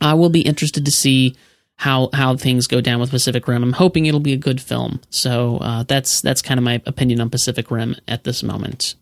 I 0.00 0.14
will 0.14 0.30
be 0.30 0.40
interested 0.40 0.84
to 0.86 0.90
see 0.90 1.36
how 1.76 2.10
how 2.12 2.36
things 2.36 2.66
go 2.66 2.80
down 2.80 3.00
with 3.00 3.10
Pacific 3.10 3.46
Rim. 3.48 3.62
I'm 3.62 3.72
hoping 3.72 4.06
it'll 4.06 4.20
be 4.20 4.34
a 4.34 4.38
good 4.38 4.60
film. 4.60 5.00
So 5.10 5.58
uh, 5.58 5.82
that's 5.84 6.20
that's 6.20 6.42
kind 6.42 6.58
of 6.58 6.64
my 6.64 6.80
opinion 6.86 7.20
on 7.20 7.30
Pacific 7.30 7.70
Rim 7.70 7.96
at 8.08 8.24
this 8.24 8.42
moment. 8.42 8.94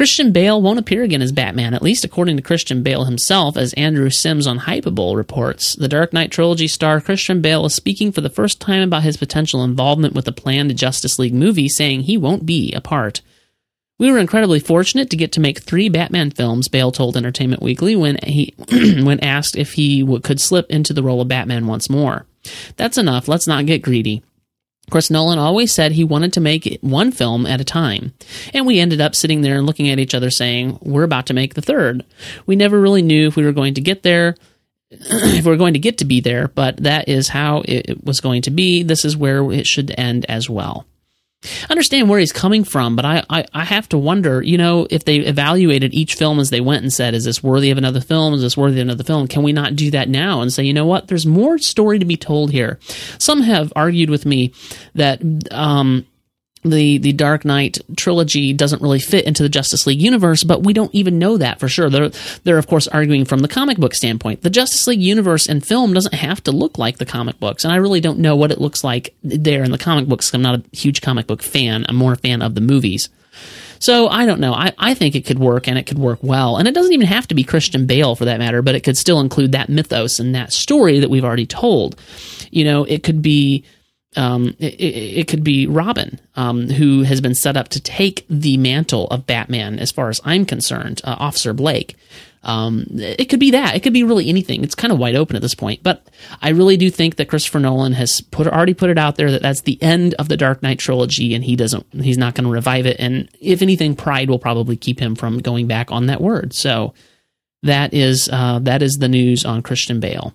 Christian 0.00 0.32
Bale 0.32 0.62
won't 0.62 0.78
appear 0.78 1.02
again 1.02 1.20
as 1.20 1.30
Batman, 1.30 1.74
at 1.74 1.82
least 1.82 2.06
according 2.06 2.38
to 2.38 2.42
Christian 2.42 2.82
Bale 2.82 3.04
himself, 3.04 3.58
as 3.58 3.74
Andrew 3.74 4.08
Sims 4.08 4.46
on 4.46 4.60
Hypable 4.60 5.14
reports. 5.14 5.74
The 5.74 5.88
Dark 5.88 6.14
Knight 6.14 6.30
trilogy 6.30 6.68
star 6.68 7.02
Christian 7.02 7.42
Bale 7.42 7.66
is 7.66 7.74
speaking 7.74 8.10
for 8.10 8.22
the 8.22 8.30
first 8.30 8.62
time 8.62 8.82
about 8.82 9.02
his 9.02 9.18
potential 9.18 9.62
involvement 9.62 10.14
with 10.14 10.24
the 10.24 10.32
planned 10.32 10.74
Justice 10.74 11.18
League 11.18 11.34
movie, 11.34 11.68
saying 11.68 12.00
he 12.00 12.16
won't 12.16 12.46
be 12.46 12.72
a 12.72 12.80
part. 12.80 13.20
We 13.98 14.10
were 14.10 14.18
incredibly 14.18 14.60
fortunate 14.60 15.10
to 15.10 15.18
get 15.18 15.32
to 15.32 15.40
make 15.40 15.58
three 15.58 15.90
Batman 15.90 16.30
films, 16.30 16.68
Bale 16.68 16.92
told 16.92 17.18
Entertainment 17.18 17.62
Weekly 17.62 17.94
when 17.94 18.16
he 18.22 18.54
when 18.70 19.20
asked 19.20 19.54
if 19.54 19.74
he 19.74 20.00
w- 20.00 20.20
could 20.20 20.40
slip 20.40 20.70
into 20.70 20.94
the 20.94 21.02
role 21.02 21.20
of 21.20 21.28
Batman 21.28 21.66
once 21.66 21.90
more. 21.90 22.24
That's 22.76 22.96
enough. 22.96 23.28
Let's 23.28 23.46
not 23.46 23.66
get 23.66 23.82
greedy. 23.82 24.22
Of 24.90 24.92
course, 24.92 25.08
Nolan 25.08 25.38
always 25.38 25.72
said 25.72 25.92
he 25.92 26.02
wanted 26.02 26.32
to 26.32 26.40
make 26.40 26.80
one 26.80 27.12
film 27.12 27.46
at 27.46 27.60
a 27.60 27.64
time. 27.64 28.12
And 28.52 28.66
we 28.66 28.80
ended 28.80 29.00
up 29.00 29.14
sitting 29.14 29.40
there 29.40 29.56
and 29.56 29.64
looking 29.64 29.88
at 29.88 30.00
each 30.00 30.16
other 30.16 30.32
saying, 30.32 30.80
we're 30.82 31.04
about 31.04 31.26
to 31.26 31.32
make 31.32 31.54
the 31.54 31.62
third. 31.62 32.04
We 32.44 32.56
never 32.56 32.80
really 32.80 33.00
knew 33.00 33.28
if 33.28 33.36
we 33.36 33.44
were 33.44 33.52
going 33.52 33.74
to 33.74 33.80
get 33.80 34.02
there, 34.02 34.34
if 34.90 35.46
we 35.46 35.52
are 35.52 35.56
going 35.56 35.74
to 35.74 35.78
get 35.78 35.98
to 35.98 36.04
be 36.04 36.18
there, 36.18 36.48
but 36.48 36.78
that 36.78 37.08
is 37.08 37.28
how 37.28 37.62
it 37.66 38.02
was 38.02 38.18
going 38.18 38.42
to 38.42 38.50
be. 38.50 38.82
This 38.82 39.04
is 39.04 39.16
where 39.16 39.48
it 39.52 39.64
should 39.64 39.94
end 39.96 40.26
as 40.28 40.50
well 40.50 40.86
understand 41.70 42.08
where 42.08 42.18
he's 42.18 42.32
coming 42.32 42.64
from, 42.64 42.96
but 42.96 43.04
I, 43.04 43.24
I, 43.30 43.44
I, 43.54 43.64
have 43.64 43.88
to 43.90 43.98
wonder, 43.98 44.42
you 44.42 44.58
know, 44.58 44.86
if 44.90 45.04
they 45.04 45.16
evaluated 45.16 45.94
each 45.94 46.14
film 46.14 46.38
as 46.38 46.50
they 46.50 46.60
went 46.60 46.82
and 46.82 46.92
said, 46.92 47.14
is 47.14 47.24
this 47.24 47.42
worthy 47.42 47.70
of 47.70 47.78
another 47.78 48.00
film? 48.00 48.34
Is 48.34 48.42
this 48.42 48.56
worthy 48.56 48.80
of 48.80 48.86
another 48.86 49.04
film? 49.04 49.26
Can 49.26 49.42
we 49.42 49.52
not 49.52 49.74
do 49.74 49.90
that 49.92 50.08
now 50.08 50.42
and 50.42 50.52
say, 50.52 50.64
you 50.64 50.74
know 50.74 50.84
what, 50.84 51.08
there's 51.08 51.24
more 51.24 51.56
story 51.56 51.98
to 51.98 52.04
be 52.04 52.16
told 52.16 52.50
here? 52.50 52.78
Some 53.18 53.40
have 53.42 53.72
argued 53.74 54.10
with 54.10 54.26
me 54.26 54.52
that, 54.94 55.22
um, 55.50 56.06
the 56.62 56.98
the 56.98 57.12
Dark 57.12 57.44
Knight 57.44 57.78
trilogy 57.96 58.52
doesn't 58.52 58.82
really 58.82 59.00
fit 59.00 59.24
into 59.24 59.42
the 59.42 59.48
Justice 59.48 59.86
League 59.86 60.02
universe, 60.02 60.44
but 60.44 60.62
we 60.62 60.72
don't 60.72 60.94
even 60.94 61.18
know 61.18 61.38
that 61.38 61.58
for 61.58 61.68
sure. 61.68 61.88
They're 61.88 62.10
they're 62.44 62.58
of 62.58 62.66
course 62.66 62.86
arguing 62.88 63.24
from 63.24 63.40
the 63.40 63.48
comic 63.48 63.78
book 63.78 63.94
standpoint. 63.94 64.42
The 64.42 64.50
Justice 64.50 64.86
League 64.86 65.00
universe 65.00 65.46
and 65.46 65.64
film 65.64 65.94
doesn't 65.94 66.14
have 66.14 66.42
to 66.44 66.52
look 66.52 66.76
like 66.78 66.98
the 66.98 67.06
comic 67.06 67.40
books, 67.40 67.64
and 67.64 67.72
I 67.72 67.76
really 67.76 68.00
don't 68.00 68.18
know 68.18 68.36
what 68.36 68.50
it 68.50 68.60
looks 68.60 68.84
like 68.84 69.14
there 69.22 69.64
in 69.64 69.70
the 69.70 69.78
comic 69.78 70.06
books. 70.06 70.34
I'm 70.34 70.42
not 70.42 70.60
a 70.60 70.76
huge 70.76 71.00
comic 71.00 71.26
book 71.26 71.42
fan. 71.42 71.86
I'm 71.88 71.96
more 71.96 72.12
a 72.12 72.16
fan 72.16 72.42
of 72.42 72.54
the 72.54 72.60
movies. 72.60 73.08
So 73.78 74.08
I 74.08 74.26
don't 74.26 74.40
know. 74.40 74.52
I, 74.52 74.72
I 74.76 74.92
think 74.92 75.14
it 75.14 75.24
could 75.24 75.38
work 75.38 75.66
and 75.66 75.78
it 75.78 75.86
could 75.86 75.98
work 75.98 76.18
well. 76.20 76.58
And 76.58 76.68
it 76.68 76.74
doesn't 76.74 76.92
even 76.92 77.06
have 77.06 77.26
to 77.28 77.34
be 77.34 77.42
Christian 77.44 77.86
Bale 77.86 78.14
for 78.14 78.26
that 78.26 78.38
matter, 78.38 78.60
but 78.60 78.74
it 78.74 78.80
could 78.80 78.98
still 78.98 79.20
include 79.20 79.52
that 79.52 79.70
mythos 79.70 80.18
and 80.18 80.34
that 80.34 80.52
story 80.52 81.00
that 81.00 81.08
we've 81.08 81.24
already 81.24 81.46
told. 81.46 81.98
You 82.50 82.64
know, 82.64 82.84
it 82.84 83.02
could 83.02 83.22
be 83.22 83.64
um, 84.16 84.56
it, 84.58 84.74
it, 84.74 85.28
could 85.28 85.44
be 85.44 85.66
Robin, 85.66 86.18
um, 86.34 86.68
who 86.68 87.02
has 87.02 87.20
been 87.20 87.34
set 87.34 87.56
up 87.56 87.68
to 87.68 87.80
take 87.80 88.26
the 88.28 88.56
mantle 88.56 89.06
of 89.06 89.26
Batman, 89.26 89.78
as 89.78 89.92
far 89.92 90.08
as 90.08 90.20
I'm 90.24 90.44
concerned, 90.44 91.00
uh, 91.04 91.16
Officer 91.18 91.52
Blake. 91.52 91.96
Um, 92.42 92.86
it 92.90 93.26
could 93.26 93.38
be 93.38 93.50
that. 93.52 93.76
It 93.76 93.82
could 93.82 93.92
be 93.92 94.02
really 94.02 94.28
anything. 94.28 94.64
It's 94.64 94.74
kind 94.74 94.92
of 94.92 94.98
wide 94.98 95.14
open 95.14 95.36
at 95.36 95.42
this 95.42 95.54
point. 95.54 95.82
But 95.82 96.06
I 96.40 96.48
really 96.50 96.76
do 96.76 96.90
think 96.90 97.16
that 97.16 97.28
Christopher 97.28 97.60
Nolan 97.60 97.92
has 97.92 98.20
put 98.20 98.48
already 98.48 98.74
put 98.74 98.90
it 98.90 98.98
out 98.98 99.16
there 99.16 99.30
that 99.30 99.42
that's 99.42 99.60
the 99.60 99.80
end 99.82 100.14
of 100.14 100.28
the 100.28 100.38
Dark 100.38 100.62
Knight 100.62 100.78
trilogy, 100.78 101.34
and 101.34 101.44
he 101.44 101.54
doesn't. 101.54 101.86
He's 101.92 102.18
not 102.18 102.34
going 102.34 102.46
to 102.46 102.50
revive 102.50 102.86
it. 102.86 102.96
And 102.98 103.28
if 103.40 103.62
anything, 103.62 103.94
Pride 103.94 104.30
will 104.30 104.38
probably 104.38 104.76
keep 104.76 104.98
him 104.98 105.14
from 105.14 105.38
going 105.38 105.66
back 105.66 105.92
on 105.92 106.06
that 106.06 106.20
word. 106.20 106.54
So 106.54 106.94
that 107.62 107.92
is 107.92 108.28
uh, 108.32 108.58
that 108.60 108.82
is 108.82 108.94
the 108.94 109.08
news 109.08 109.44
on 109.44 109.62
Christian 109.62 110.00
Bale 110.00 110.34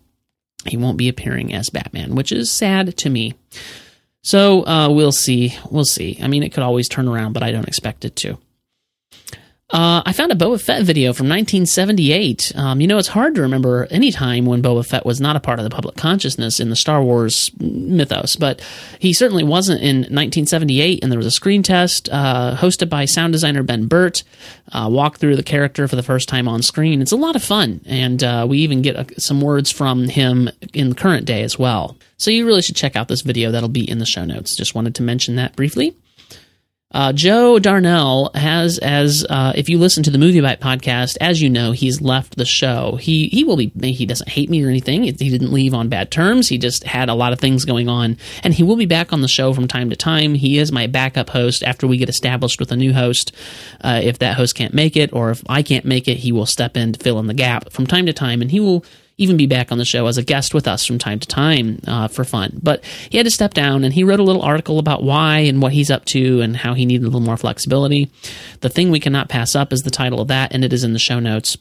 he 0.65 0.77
won't 0.77 0.97
be 0.97 1.09
appearing 1.09 1.53
as 1.53 1.69
Batman, 1.69 2.15
which 2.15 2.31
is 2.31 2.51
sad 2.51 2.97
to 2.97 3.09
me. 3.09 3.33
So 4.23 4.65
uh, 4.65 4.89
we'll 4.89 5.11
see. 5.11 5.55
We'll 5.69 5.85
see. 5.85 6.19
I 6.21 6.27
mean, 6.27 6.43
it 6.43 6.51
could 6.51 6.63
always 6.63 6.89
turn 6.89 7.07
around, 7.07 7.33
but 7.33 7.43
I 7.43 7.51
don't 7.51 7.67
expect 7.67 8.05
it 8.05 8.15
to. 8.17 8.37
Uh, 9.71 10.03
I 10.05 10.13
found 10.13 10.31
a 10.31 10.35
Boba 10.35 10.61
Fett 10.61 10.83
video 10.83 11.11
from 11.11 11.27
1978. 11.27 12.51
Um, 12.55 12.81
you 12.81 12.87
know, 12.87 12.99
it's 12.99 13.07
hard 13.07 13.33
to 13.33 13.41
remember 13.41 13.87
any 13.89 14.11
time 14.11 14.45
when 14.45 14.61
Boba 14.61 14.85
Fett 14.85 15.07
was 15.07 15.19
not 15.19 15.35
a 15.35 15.39
part 15.39 15.57
of 15.57 15.63
the 15.63 15.71
public 15.71 15.95
consciousness 15.95 16.59
in 16.59 16.69
the 16.69 16.75
Star 16.75 17.01
Wars 17.01 17.49
mythos, 17.59 18.35
but 18.35 18.61
he 18.99 19.11
certainly 19.11 19.43
wasn't 19.43 19.81
in 19.81 19.97
1978. 20.01 21.01
And 21.01 21.11
there 21.11 21.17
was 21.17 21.25
a 21.25 21.31
screen 21.31 21.63
test 21.63 22.09
uh, 22.11 22.55
hosted 22.55 22.89
by 22.89 23.05
sound 23.05 23.33
designer 23.33 23.63
Ben 23.63 23.87
Burtt. 23.87 24.23
Uh, 24.71 24.87
walk 24.91 25.17
through 25.17 25.35
the 25.35 25.43
character 25.43 25.87
for 25.87 25.95
the 25.95 26.03
first 26.03 26.29
time 26.29 26.47
on 26.47 26.61
screen. 26.61 27.01
It's 27.01 27.11
a 27.11 27.17
lot 27.17 27.35
of 27.35 27.43
fun, 27.43 27.81
and 27.85 28.23
uh, 28.23 28.45
we 28.47 28.59
even 28.59 28.83
get 28.83 28.95
uh, 28.95 29.05
some 29.17 29.41
words 29.41 29.71
from 29.71 30.07
him 30.07 30.47
in 30.73 30.89
the 30.89 30.95
current 30.95 31.25
day 31.25 31.41
as 31.41 31.57
well. 31.57 31.97
So 32.17 32.29
you 32.29 32.45
really 32.45 32.61
should 32.61 32.75
check 32.75 32.95
out 32.95 33.07
this 33.07 33.21
video. 33.21 33.49
That'll 33.49 33.67
be 33.69 33.89
in 33.89 33.97
the 33.97 34.05
show 34.05 34.25
notes. 34.25 34.55
Just 34.55 34.75
wanted 34.75 34.93
to 34.95 35.03
mention 35.03 35.37
that 35.37 35.55
briefly. 35.55 35.95
Uh, 36.95 37.11
Joe 37.11 37.59
Darnell 37.59 38.31
has, 38.35 38.77
as 38.77 39.25
uh, 39.29 39.51
if 39.53 39.67
you 39.67 39.77
listen 39.77 40.01
to 40.03 40.11
the 40.11 40.17
MovieByte 40.17 40.59
podcast, 40.59 41.17
as 41.19 41.41
you 41.41 41.49
know, 41.49 41.73
he's 41.73 41.99
left 41.99 42.37
the 42.37 42.45
show. 42.45 42.95
He 42.95 43.27
he 43.27 43.43
will 43.43 43.57
be. 43.57 43.69
He 43.91 44.05
doesn't 44.05 44.29
hate 44.29 44.49
me 44.49 44.63
or 44.63 44.69
anything. 44.69 45.03
He 45.03 45.11
didn't 45.11 45.51
leave 45.51 45.73
on 45.73 45.89
bad 45.89 46.09
terms. 46.09 46.47
He 46.47 46.57
just 46.57 46.85
had 46.85 47.09
a 47.09 47.13
lot 47.13 47.33
of 47.33 47.39
things 47.39 47.65
going 47.65 47.89
on, 47.89 48.17
and 48.45 48.53
he 48.53 48.63
will 48.63 48.77
be 48.77 48.85
back 48.85 49.11
on 49.11 49.19
the 49.19 49.27
show 49.27 49.51
from 49.51 49.67
time 49.67 49.89
to 49.89 49.97
time. 49.97 50.35
He 50.35 50.57
is 50.57 50.71
my 50.71 50.87
backup 50.87 51.29
host 51.29 51.63
after 51.63 51.85
we 51.85 51.97
get 51.97 52.07
established 52.07 52.61
with 52.61 52.71
a 52.71 52.77
new 52.77 52.93
host. 52.93 53.33
Uh, 53.81 53.99
if 54.01 54.19
that 54.19 54.37
host 54.37 54.55
can't 54.55 54.73
make 54.73 54.95
it, 54.95 55.11
or 55.11 55.31
if 55.31 55.43
I 55.49 55.63
can't 55.63 55.83
make 55.83 56.07
it, 56.07 56.19
he 56.19 56.31
will 56.31 56.45
step 56.45 56.77
in 56.77 56.93
to 56.93 57.03
fill 57.03 57.19
in 57.19 57.27
the 57.27 57.33
gap 57.33 57.73
from 57.73 57.85
time 57.85 58.05
to 58.05 58.13
time, 58.13 58.41
and 58.41 58.51
he 58.51 58.61
will 58.61 58.85
even 59.17 59.37
be 59.37 59.47
back 59.47 59.71
on 59.71 59.77
the 59.77 59.85
show 59.85 60.07
as 60.07 60.17
a 60.17 60.23
guest 60.23 60.53
with 60.53 60.67
us 60.67 60.85
from 60.85 60.97
time 60.97 61.19
to 61.19 61.27
time 61.27 61.79
uh, 61.87 62.07
for 62.07 62.23
fun. 62.23 62.59
But 62.61 62.83
he 63.09 63.17
had 63.17 63.25
to 63.25 63.31
step 63.31 63.53
down 63.53 63.83
and 63.83 63.93
he 63.93 64.03
wrote 64.03 64.19
a 64.19 64.23
little 64.23 64.41
article 64.41 64.77
about 64.77 65.03
why 65.03 65.39
and 65.39 65.61
what 65.61 65.73
he's 65.73 65.89
up 65.91 66.05
to 66.05 66.41
and 66.41 66.55
how 66.55 66.73
he 66.73 66.85
needed 66.85 67.03
a 67.03 67.07
little 67.07 67.21
more 67.21 67.37
flexibility. 67.37 68.11
The 68.59 68.69
thing 68.69 68.91
we 68.91 68.99
cannot 68.99 69.29
pass 69.29 69.55
up 69.55 69.71
is 69.71 69.83
the 69.83 69.89
title 69.89 70.19
of 70.21 70.27
that, 70.27 70.53
and 70.53 70.65
it 70.65 70.73
is 70.73 70.83
in 70.83 70.93
the 70.93 70.99
show 70.99 71.19
notes. 71.19 71.57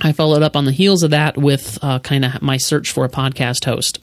I 0.00 0.12
followed 0.12 0.42
up 0.42 0.56
on 0.56 0.66
the 0.66 0.72
heels 0.72 1.02
of 1.02 1.10
that 1.10 1.36
with 1.38 1.78
uh, 1.82 1.98
kind 2.00 2.24
of 2.24 2.42
my 2.42 2.58
search 2.58 2.92
for 2.92 3.04
a 3.04 3.10
podcast 3.10 3.64
host. 3.64 3.98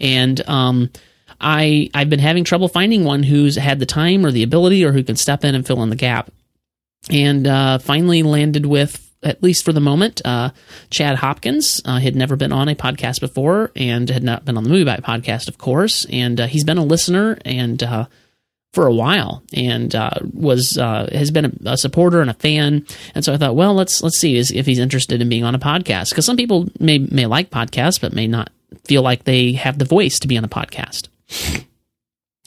And, 0.00 0.40
um, 0.48 0.90
I, 1.40 1.90
I've 1.92 2.08
been 2.08 2.20
having 2.20 2.44
trouble 2.44 2.68
finding 2.68 3.04
one 3.04 3.22
who's 3.22 3.56
had 3.56 3.78
the 3.78 3.86
time 3.86 4.24
or 4.24 4.30
the 4.30 4.44
ability 4.44 4.84
or 4.84 4.92
who 4.92 5.02
can 5.02 5.16
step 5.16 5.44
in 5.44 5.54
and 5.54 5.66
fill 5.66 5.82
in 5.82 5.90
the 5.90 5.96
gap. 5.96 6.30
And 7.10 7.46
uh, 7.46 7.78
finally 7.78 8.22
landed 8.22 8.64
with 8.64 9.03
at 9.24 9.42
least 9.42 9.64
for 9.64 9.72
the 9.72 9.80
moment, 9.80 10.20
uh, 10.24 10.50
Chad 10.90 11.16
Hopkins 11.16 11.80
uh, 11.84 11.98
had 11.98 12.14
never 12.14 12.36
been 12.36 12.52
on 12.52 12.68
a 12.68 12.74
podcast 12.74 13.20
before 13.20 13.72
and 13.74 14.08
had 14.08 14.22
not 14.22 14.44
been 14.44 14.56
on 14.56 14.64
the 14.64 14.70
MovieByte 14.70 15.02
podcast, 15.02 15.48
of 15.48 15.58
course. 15.58 16.06
And 16.10 16.40
uh, 16.40 16.46
he's 16.46 16.64
been 16.64 16.78
a 16.78 16.84
listener 16.84 17.38
and 17.44 17.82
uh, 17.82 18.06
for 18.74 18.86
a 18.86 18.92
while, 18.92 19.42
and 19.54 19.94
uh, 19.94 20.10
was 20.32 20.76
uh, 20.76 21.08
has 21.12 21.30
been 21.30 21.44
a, 21.44 21.72
a, 21.72 21.76
supporter 21.76 22.20
and 22.20 22.28
a 22.28 22.34
fan. 22.34 22.84
And 23.14 23.24
so 23.24 23.32
I 23.32 23.36
thought, 23.36 23.54
well, 23.54 23.74
let's 23.74 24.02
let's 24.02 24.18
see 24.18 24.36
if 24.36 24.66
he's 24.66 24.80
interested 24.80 25.22
in 25.22 25.28
being 25.28 25.44
on 25.44 25.54
a 25.54 25.60
podcast 25.60 26.10
because 26.10 26.26
some 26.26 26.36
people 26.36 26.68
may 26.80 26.98
may 26.98 27.26
like 27.26 27.50
podcasts 27.50 28.00
but 28.00 28.12
may 28.12 28.26
not 28.26 28.50
feel 28.84 29.02
like 29.02 29.24
they 29.24 29.52
have 29.52 29.78
the 29.78 29.84
voice 29.84 30.18
to 30.18 30.28
be 30.28 30.36
on 30.36 30.44
a 30.44 30.48
podcast. 30.48 31.08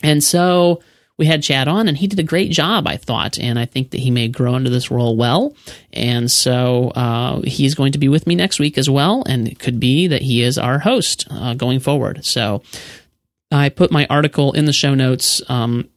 And 0.04 0.24
so 0.24 0.82
we 1.18 1.26
had 1.26 1.42
Chad 1.42 1.68
on, 1.68 1.88
and 1.88 1.98
he 1.98 2.08
did 2.08 2.20
a 2.20 2.24
great 2.24 2.52
job, 2.52 2.88
I 2.88 2.98
thought, 2.98 3.40
and 3.40 3.58
I 3.58 3.66
think 3.66 3.92
that 3.92 4.00
he 4.00 4.12
may 4.12 4.28
grow 4.28 4.56
into 4.56 4.70
this 4.70 4.92
role 4.92 5.18
well. 5.18 5.56
And 5.92 6.30
so 6.30 6.90
uh, 6.90 7.42
he's 7.42 7.74
going 7.74 7.94
to 7.94 7.98
be 7.98 8.08
with 8.08 8.28
me 8.28 8.36
next 8.36 8.60
week 8.60 8.78
as 8.78 8.90
well, 8.90 9.24
and 9.28 9.48
it 9.48 9.58
could 9.58 9.80
be 9.80 10.08
that 10.08 10.22
he 10.22 10.44
is 10.44 10.58
our 10.58 10.80
host 10.80 11.28
uh, 11.32 11.56
going 11.56 11.80
forward. 11.80 12.24
So 12.24 12.62
I 13.52 13.70
put 13.70 13.92
my 13.92 14.06
article 14.10 14.54
in 14.54 14.66
the 14.66 14.74
show 14.74 14.94
notes. 14.94 15.42
Um, 15.50 15.90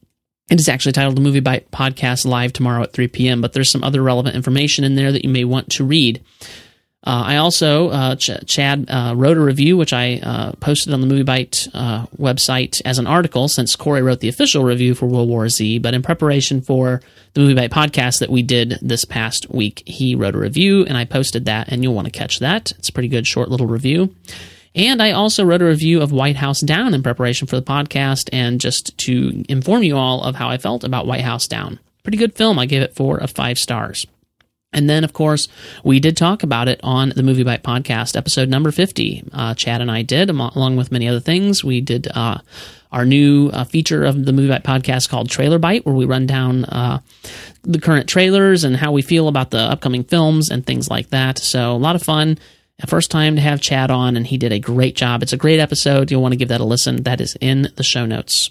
it 0.50 0.58
is 0.58 0.68
actually 0.68 0.92
titled 0.92 1.16
The 1.16 1.20
MovieByte 1.20 1.68
Podcast 1.70 2.24
live 2.24 2.52
tomorrow 2.52 2.82
at 2.82 2.92
3 2.92 3.08
p.m., 3.08 3.40
but 3.40 3.52
there's 3.52 3.70
some 3.70 3.84
other 3.84 4.02
relevant 4.02 4.34
information 4.34 4.84
in 4.84 4.94
there 4.94 5.12
that 5.12 5.24
you 5.24 5.30
may 5.30 5.44
want 5.44 5.70
to 5.72 5.84
read. 5.84 6.24
Uh, 7.02 7.22
I 7.26 7.36
also, 7.36 7.88
uh, 7.88 8.16
Ch- 8.16 8.44
Chad 8.46 8.84
uh, 8.90 9.14
wrote 9.16 9.38
a 9.38 9.40
review, 9.40 9.78
which 9.78 9.94
I 9.94 10.18
uh, 10.22 10.52
posted 10.60 10.92
on 10.92 11.00
the 11.00 11.06
MovieByte 11.06 11.68
uh, 11.72 12.06
website 12.18 12.82
as 12.84 12.98
an 12.98 13.06
article, 13.06 13.48
since 13.48 13.74
Corey 13.74 14.02
wrote 14.02 14.20
the 14.20 14.28
official 14.28 14.64
review 14.64 14.94
for 14.94 15.06
World 15.06 15.28
War 15.28 15.48
Z. 15.48 15.78
But 15.78 15.94
in 15.94 16.02
preparation 16.02 16.60
for 16.60 17.00
the 17.32 17.40
MovieByte 17.40 17.70
podcast 17.70 18.18
that 18.18 18.28
we 18.28 18.42
did 18.42 18.78
this 18.82 19.06
past 19.06 19.48
week, 19.50 19.82
he 19.86 20.14
wrote 20.14 20.34
a 20.34 20.38
review, 20.38 20.84
and 20.84 20.98
I 20.98 21.06
posted 21.06 21.46
that, 21.46 21.68
and 21.68 21.82
you'll 21.82 21.94
want 21.94 22.04
to 22.04 22.12
catch 22.12 22.38
that. 22.40 22.72
It's 22.72 22.90
a 22.90 22.92
pretty 22.92 23.08
good, 23.08 23.26
short 23.26 23.48
little 23.48 23.66
review. 23.66 24.14
And 24.74 25.02
I 25.02 25.12
also 25.12 25.42
wrote 25.42 25.62
a 25.62 25.66
review 25.66 26.02
of 26.02 26.12
White 26.12 26.36
House 26.36 26.60
Down 26.60 26.92
in 26.92 27.02
preparation 27.02 27.48
for 27.48 27.56
the 27.56 27.62
podcast, 27.62 28.28
and 28.30 28.60
just 28.60 28.96
to 28.98 29.42
inform 29.48 29.84
you 29.84 29.96
all 29.96 30.22
of 30.22 30.36
how 30.36 30.50
I 30.50 30.58
felt 30.58 30.84
about 30.84 31.06
White 31.06 31.22
House 31.22 31.48
Down. 31.48 31.80
Pretty 32.02 32.18
good 32.18 32.34
film. 32.34 32.58
I 32.58 32.66
gave 32.66 32.82
it 32.82 32.94
four 32.94 33.16
of 33.16 33.30
five 33.30 33.58
stars. 33.58 34.06
And 34.72 34.88
then, 34.88 35.02
of 35.02 35.12
course, 35.12 35.48
we 35.82 35.98
did 35.98 36.16
talk 36.16 36.42
about 36.42 36.68
it 36.68 36.80
on 36.82 37.08
the 37.10 37.22
MovieByte 37.22 37.62
podcast, 37.62 38.16
episode 38.16 38.48
number 38.48 38.70
50. 38.70 39.24
Uh, 39.32 39.54
Chad 39.54 39.80
and 39.80 39.90
I 39.90 40.02
did, 40.02 40.30
along 40.30 40.76
with 40.76 40.92
many 40.92 41.08
other 41.08 41.20
things. 41.20 41.64
We 41.64 41.80
did 41.80 42.06
uh, 42.14 42.38
our 42.92 43.04
new 43.04 43.48
uh, 43.48 43.64
feature 43.64 44.04
of 44.04 44.24
the 44.24 44.32
MovieByte 44.32 44.62
podcast 44.62 45.08
called 45.08 45.28
Trailer 45.28 45.58
Bite, 45.58 45.84
where 45.84 45.94
we 45.94 46.04
run 46.04 46.26
down 46.26 46.64
uh, 46.66 47.00
the 47.62 47.80
current 47.80 48.08
trailers 48.08 48.62
and 48.62 48.76
how 48.76 48.92
we 48.92 49.02
feel 49.02 49.26
about 49.26 49.50
the 49.50 49.58
upcoming 49.58 50.04
films 50.04 50.50
and 50.50 50.64
things 50.64 50.88
like 50.88 51.10
that. 51.10 51.38
So, 51.38 51.72
a 51.72 51.76
lot 51.76 51.96
of 51.96 52.02
fun. 52.02 52.38
First 52.86 53.10
time 53.10 53.36
to 53.36 53.42
have 53.42 53.60
Chad 53.60 53.90
on, 53.90 54.16
and 54.16 54.26
he 54.26 54.38
did 54.38 54.52
a 54.52 54.58
great 54.58 54.96
job. 54.96 55.22
It's 55.22 55.34
a 55.34 55.36
great 55.36 55.60
episode. 55.60 56.10
You'll 56.10 56.22
want 56.22 56.32
to 56.32 56.38
give 56.38 56.48
that 56.48 56.62
a 56.62 56.64
listen. 56.64 57.02
That 57.02 57.20
is 57.20 57.36
in 57.40 57.68
the 57.76 57.82
show 57.82 58.06
notes. 58.06 58.50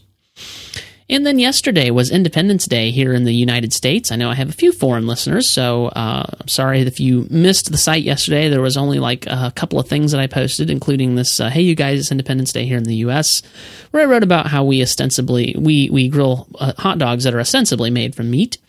And 1.11 1.25
then 1.25 1.39
yesterday 1.39 1.89
was 1.89 2.11
Independence 2.11 2.67
Day 2.67 2.91
here 2.91 3.13
in 3.13 3.23
the 3.23 3.33
United 3.33 3.73
States. 3.73 4.11
I 4.11 4.15
know 4.15 4.29
I 4.29 4.35
have 4.35 4.49
a 4.49 4.53
few 4.53 4.71
foreign 4.71 5.07
listeners, 5.07 5.49
so 5.49 5.87
uh, 5.87 6.25
I'm 6.39 6.47
sorry 6.47 6.81
if 6.81 6.99
you 6.99 7.25
missed 7.31 7.71
the 7.71 7.79
site 7.79 8.03
yesterday. 8.03 8.47
There 8.47 8.61
was 8.61 8.77
only 8.77 8.99
like 8.99 9.25
a 9.25 9.51
couple 9.55 9.79
of 9.79 9.87
things 9.87 10.11
that 10.11 10.21
I 10.21 10.27
posted, 10.27 10.69
including 10.69 11.15
this 11.15 11.39
uh, 11.39 11.49
"Hey, 11.49 11.61
you 11.61 11.73
guys, 11.73 11.99
it's 11.99 12.11
Independence 12.11 12.53
Day 12.53 12.67
here 12.67 12.77
in 12.77 12.83
the 12.83 12.97
U.S.," 12.97 13.41
where 13.89 14.03
I 14.03 14.05
wrote 14.05 14.21
about 14.21 14.47
how 14.47 14.63
we 14.63 14.83
ostensibly 14.83 15.55
we 15.57 15.89
we 15.89 16.09
grill 16.09 16.47
uh, 16.59 16.73
hot 16.77 16.99
dogs 16.99 17.23
that 17.23 17.33
are 17.33 17.39
ostensibly 17.39 17.89
made 17.89 18.13
from 18.13 18.29
meat. 18.29 18.59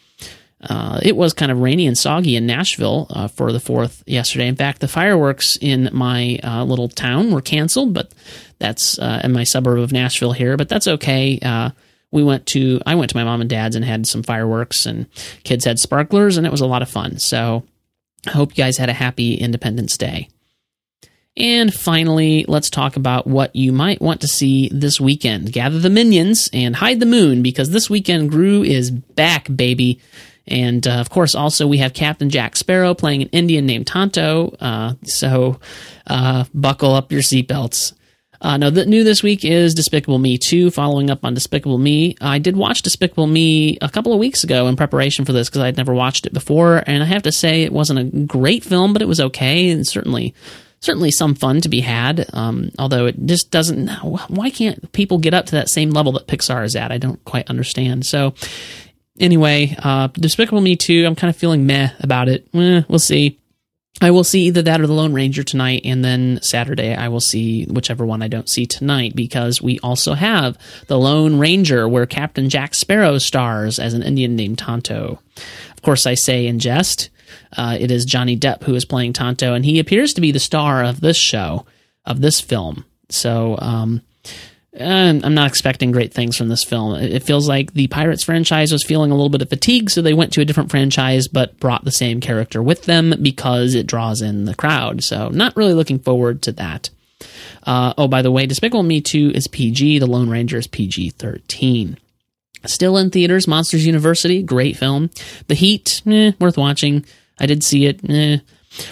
Uh, 0.63 0.99
it 1.03 1.17
was 1.17 1.35
kind 1.35 1.53
of 1.53 1.59
rainy 1.59 1.87
and 1.87 1.97
soggy 1.97 2.37
in 2.37 2.47
Nashville 2.47 3.07
uh, 3.11 3.29
for 3.29 3.53
the 3.53 3.61
fourth 3.61 4.03
yesterday. 4.07 4.47
In 4.47 4.57
fact, 4.57 4.81
the 4.81 4.89
fireworks 4.89 5.57
in 5.61 5.91
my 5.93 6.39
uh, 6.43 6.65
little 6.65 6.89
town 6.89 7.33
were 7.33 7.41
canceled, 7.43 7.93
but 7.93 8.13
that's 8.59 8.99
uh, 8.99 9.21
in 9.25 9.33
my 9.33 9.45
suburb 9.45 9.79
of 9.79 9.93
Nashville 9.93 10.33
here. 10.33 10.57
But 10.57 10.71
that's 10.71 10.89
okay. 10.89 11.39
We 12.13 12.25
went 12.25 12.47
to 12.47 12.81
I 12.87 12.95
went 12.97 13.11
to 13.11 13.17
my 13.17 13.25
mom 13.25 13.41
and 13.41 13.51
dad's 13.51 13.77
and 13.77 13.85
had 13.85 14.07
some 14.07 14.23
fireworks 14.23 14.87
and 14.87 15.07
kids 15.45 15.65
had 15.65 15.79
sparklers 15.79 16.37
and 16.37 16.47
it 16.47 16.53
was 16.53 16.61
a 16.61 16.67
lot 16.67 16.83
of 16.83 16.91
fun. 16.91 17.19
So 17.19 17.65
I 18.27 18.31
hope 18.31 18.51
you 18.51 18.65
guys 18.65 18.77
had 18.77 18.89
a 18.89 18.95
happy 18.95 19.35
Independence 19.35 19.97
Day. 19.97 20.29
And 21.37 21.73
finally, 21.73 22.45
let's 22.49 22.69
talk 22.69 22.97
about 22.97 23.27
what 23.27 23.55
you 23.55 23.73
might 23.73 24.03
want 24.03 24.21
to 24.23 24.29
see 24.29 24.69
this 24.73 25.01
weekend. 25.01 25.53
Gather 25.53 25.79
the 25.79 25.89
minions 25.89 26.51
and 26.53 26.77
hide 26.77 27.01
the 27.01 27.07
moon 27.07 27.43
because 27.43 27.71
this 27.71 27.89
weekend 27.89 28.31
Gru 28.31 28.63
is 28.63 28.91
back, 28.91 29.49
baby. 29.55 30.01
And 30.47 30.87
uh, 30.87 30.95
of 30.95 31.09
course, 31.09 31.35
also 31.35 31.67
we 31.67 31.79
have 31.79 31.95
Captain 31.95 32.29
Jack 32.29 32.57
Sparrow 32.57 32.95
playing 32.95 33.23
an 33.23 33.29
Indian 33.29 33.65
named 33.65 33.87
Tonto. 33.87 34.57
Uh, 34.61 34.95
so 35.05 35.61
uh, 36.09 36.45
buckle 36.53 36.95
up 36.95 37.13
your 37.13 37.23
seatbelts. 37.23 37.95
Uh, 38.43 38.57
no, 38.57 38.71
the 38.71 38.87
new 38.87 39.05
this 39.05 39.23
week 39.23 39.45
is 39.45 39.75
Despicable 39.75 40.19
Me 40.19 40.39
2, 40.39 40.71
following 40.71 41.11
up 41.11 41.25
on 41.25 41.35
Despicable 41.35 41.77
Me. 41.77 42.17
I 42.21 42.39
did 42.39 42.57
watch 42.57 42.81
Despicable 42.81 43.27
Me 43.27 43.77
a 43.83 43.89
couple 43.91 44.13
of 44.13 44.19
weeks 44.19 44.45
ago 44.45 44.67
in 44.67 44.77
preparation 44.77 45.25
for 45.25 45.33
this 45.33 45.51
because 45.51 45.61
I'd 45.61 45.77
never 45.77 45.93
watched 45.93 46.27
it 46.27 46.33
before, 46.33 46.83
and 46.87 47.03
I 47.03 47.07
have 47.07 47.23
to 47.25 47.33
say 47.33 47.63
it 47.63 47.73
wasn't 47.73 47.99
a 47.99 48.27
great 48.27 48.65
film, 48.65 48.95
but 48.95 49.03
it 49.03 49.09
was 49.09 49.21
okay, 49.21 49.69
and 49.69 49.87
certainly 49.87 50.35
certainly 50.81 51.11
some 51.11 51.35
fun 51.35 51.61
to 51.61 51.69
be 51.69 51.81
had. 51.81 52.27
Um, 52.33 52.71
although 52.79 53.07
it 53.07 53.27
just 53.27 53.51
doesn't. 53.51 53.89
Why 54.29 54.49
can't 54.49 54.91
people 54.93 55.19
get 55.19 55.35
up 55.35 55.47
to 55.47 55.53
that 55.53 55.69
same 55.69 55.91
level 55.91 56.13
that 56.13 56.27
Pixar 56.27 56.65
is 56.65 56.75
at? 56.75 56.91
I 56.91 56.97
don't 56.99 57.23
quite 57.27 57.51
understand. 57.51 58.07
So 58.07 58.35
anyway, 59.19 59.77
uh, 59.79 60.09
Despicable 60.15 60.63
Me 60.63 60.77
2, 60.77 61.05
I'm 61.07 61.15
kind 61.15 61.29
of 61.29 61.37
feeling 61.37 61.67
meh 61.67 61.91
about 62.01 62.29
it. 62.29 62.49
Eh, 62.55 62.83
we'll 62.89 62.99
see. 62.99 63.39
I 64.01 64.11
will 64.11 64.25
see 64.25 64.47
either 64.47 64.63
that 64.63 64.81
or 64.81 64.87
the 64.87 64.95
Lone 64.95 65.13
Ranger 65.13 65.43
tonight, 65.43 65.83
and 65.85 66.05
then 66.05 66.39
Saturday 66.43 66.95
I 66.95 67.09
will 67.09 67.21
see 67.21 67.65
whichever 67.67 68.07
one 68.07 68.23
I 68.23 68.29
don't 68.29 68.49
see 68.49 68.65
tonight 68.65 69.15
because 69.15 69.61
we 69.61 69.79
also 69.81 70.15
have 70.15 70.57
the 70.87 70.99
Lone 70.99 71.39
Ranger 71.39 71.89
where 71.89 72.07
Captain 72.07 72.49
Jack 72.49 72.75
Sparrow 72.75 73.19
stars 73.19 73.79
as 73.79 73.93
an 73.93 74.03
Indian 74.03 74.37
named 74.37 74.59
Tonto. 74.59 75.19
Of 75.73 75.83
course, 75.83 76.07
I 76.07 76.15
say 76.15 76.47
in 76.47 76.59
jest. 76.61 77.11
Uh, 77.57 77.77
it 77.79 77.91
is 77.91 78.05
Johnny 78.05 78.37
Depp 78.37 78.63
who 78.63 78.75
is 78.75 78.85
playing 78.85 79.13
Tonto, 79.13 79.55
and 79.55 79.65
he 79.65 79.79
appears 79.79 80.15
to 80.15 80.21
be 80.21 80.33
the 80.33 80.39
star 80.39 80.85
of 80.85 81.01
this 81.01 81.19
show, 81.19 81.67
of 82.05 82.21
this 82.21 82.41
film. 82.41 82.85
So, 83.09 83.59
um, 83.61 84.03
and 84.73 85.25
I'm 85.25 85.35
not 85.35 85.49
expecting 85.49 85.91
great 85.91 86.13
things 86.13 86.37
from 86.37 86.49
this 86.49 86.65
film. 86.65 86.95
It 86.95 87.25
feels 87.25 87.49
like 87.49 87.73
the 87.73 87.89
Pirates 87.89 88.25
franchise 88.25 88.73
was 88.73 88.85
feeling 88.85 89.11
a 89.11 89.15
little 89.15 89.29
bit 89.29 89.43
of 89.43 89.49
fatigue, 89.49 89.91
so 89.91 90.01
they 90.01 90.15
went 90.15 90.33
to 90.35 90.41
a 90.41 90.45
different 90.45 90.71
franchise 90.71 91.27
but 91.27 91.59
brought 91.59 91.85
the 91.85 91.91
same 91.91 92.21
character 92.21 92.63
with 92.63 92.85
them 92.85 93.15
because 93.21 93.75
it 93.75 93.87
draws 93.87 94.23
in 94.23 94.45
the 94.45 94.55
crowd. 94.55 95.03
So, 95.03 95.29
not 95.29 95.57
really 95.57 95.75
looking 95.75 95.99
forward 95.99 96.43
to 96.43 96.53
that. 96.53 96.91
Uh, 97.65 97.95
oh, 97.99 98.09
by 98.09 98.23
the 98.23 98.31
way, 98.31 98.47
Despicable 98.47 98.83
Me 98.83 99.01
2 99.01 99.33
is 99.35 99.49
PG, 99.49 99.99
The 99.99 100.07
Lone 100.07 100.31
Ranger 100.31 100.59
is 100.59 100.67
PG 100.67 101.11
13. 101.11 101.99
Still 102.67 102.97
in 102.97 103.11
theaters, 103.11 103.49
Monsters 103.49 103.87
University, 103.87 104.43
great 104.43 104.77
film. 104.77 105.11
The 105.49 105.55
Heat, 105.55 106.03
eh, 106.07 106.33
worth 106.39 106.59
watching. 106.59 107.05
I 107.39 107.47
did 107.47 107.65
see 107.65 107.87
it. 107.87 108.01
Eh. 108.09 108.39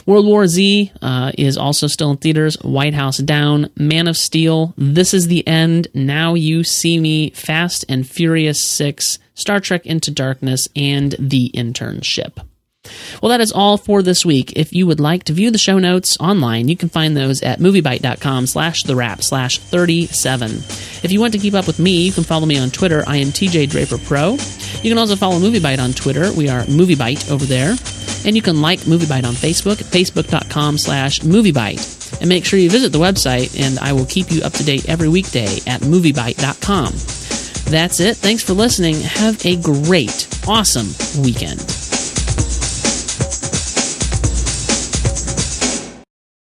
World 0.07 0.27
War 0.27 0.47
Z 0.47 0.93
uh, 1.03 1.33
is 1.39 1.57
also 1.57 1.87
still 1.87 2.11
in 2.11 2.17
theaters. 2.17 2.57
White 2.63 2.95
House 2.95 3.19
Down, 3.19 3.71
Man 3.77 4.09
of 4.09 4.17
Steel, 4.17 4.75
This 4.77 5.15
is 5.15 5.29
the 5.29 5.47
End, 5.47 5.89
Now 5.95 6.35
You 6.35 6.65
See 6.65 6.99
Me, 6.99 7.31
Fast 7.31 7.85
and 7.89 8.09
Furious 8.09 8.63
6, 8.63 9.19
Star 9.35 9.61
Trek 9.61 9.87
Into 9.87 10.11
Darkness, 10.11 10.69
and 10.75 11.15
The 11.19 11.51
Internship. 11.55 12.45
Well, 13.23 13.31
that 13.31 13.41
is 13.41 13.53
all 13.53 13.77
for 13.77 14.03
this 14.03 14.25
week. 14.25 14.53
If 14.57 14.73
you 14.73 14.87
would 14.87 15.01
like 15.01 15.25
to 15.25 15.33
view 15.33 15.51
the 15.51 15.59
show 15.59 15.79
notes 15.79 16.17
online, 16.19 16.69
you 16.69 16.77
can 16.77 16.89
find 16.89 17.17
those 17.17 17.43
at 17.43 17.59
moviebyte.com 17.59 18.47
slash 18.47 18.85
the 18.85 18.97
wrap 18.97 19.23
slash 19.23 19.59
37. 19.59 20.51
If 20.51 21.13
you 21.13 21.21
want 21.21 21.33
to 21.35 21.39
keep 21.39 21.55
up 21.55 21.67
with 21.67 21.79
me, 21.79 22.07
you 22.07 22.13
can 22.13 22.25
follow 22.25 22.47
me 22.47 22.59
on 22.59 22.71
Twitter. 22.71 23.05
I 23.07 23.17
am 23.17 23.29
TJ 23.29 23.71
Draper 23.71 23.99
Pro. 23.99 24.33
You 24.83 24.91
can 24.91 24.99
also 24.99 25.17
follow 25.17 25.39
MovieByte 25.39 25.81
on 25.81 25.93
Twitter. 25.93 26.33
We 26.33 26.49
are 26.49 26.63
MovieByte 26.63 27.31
over 27.31 27.45
there. 27.45 27.75
And 28.29 28.37
you 28.37 28.43
can 28.43 28.61
like 28.61 28.81
MovieByte 28.81 29.25
on 29.25 29.33
Facebook 29.33 29.77
facebook.com 29.77 30.77
slash 30.77 31.21
MovieByte. 31.21 32.21
And 32.21 32.29
make 32.29 32.45
sure 32.45 32.59
you 32.59 32.69
visit 32.69 32.93
the 32.93 32.99
website, 32.99 33.59
and 33.59 33.79
I 33.79 33.95
will 33.95 34.05
keep 34.05 34.31
you 34.31 34.43
up 34.43 34.53
to 34.53 34.65
date 34.65 34.87
every 34.87 35.09
weekday 35.09 35.47
at 35.67 35.81
MovieByte.com. 35.81 36.93
That's 37.73 38.01
it. 38.01 38.19
Thanks 38.19 38.43
for 38.43 38.53
listening. 38.53 39.01
Have 39.01 39.47
a 39.47 39.57
great, 39.57 40.29
awesome 40.47 40.89
weekend. 41.25 41.78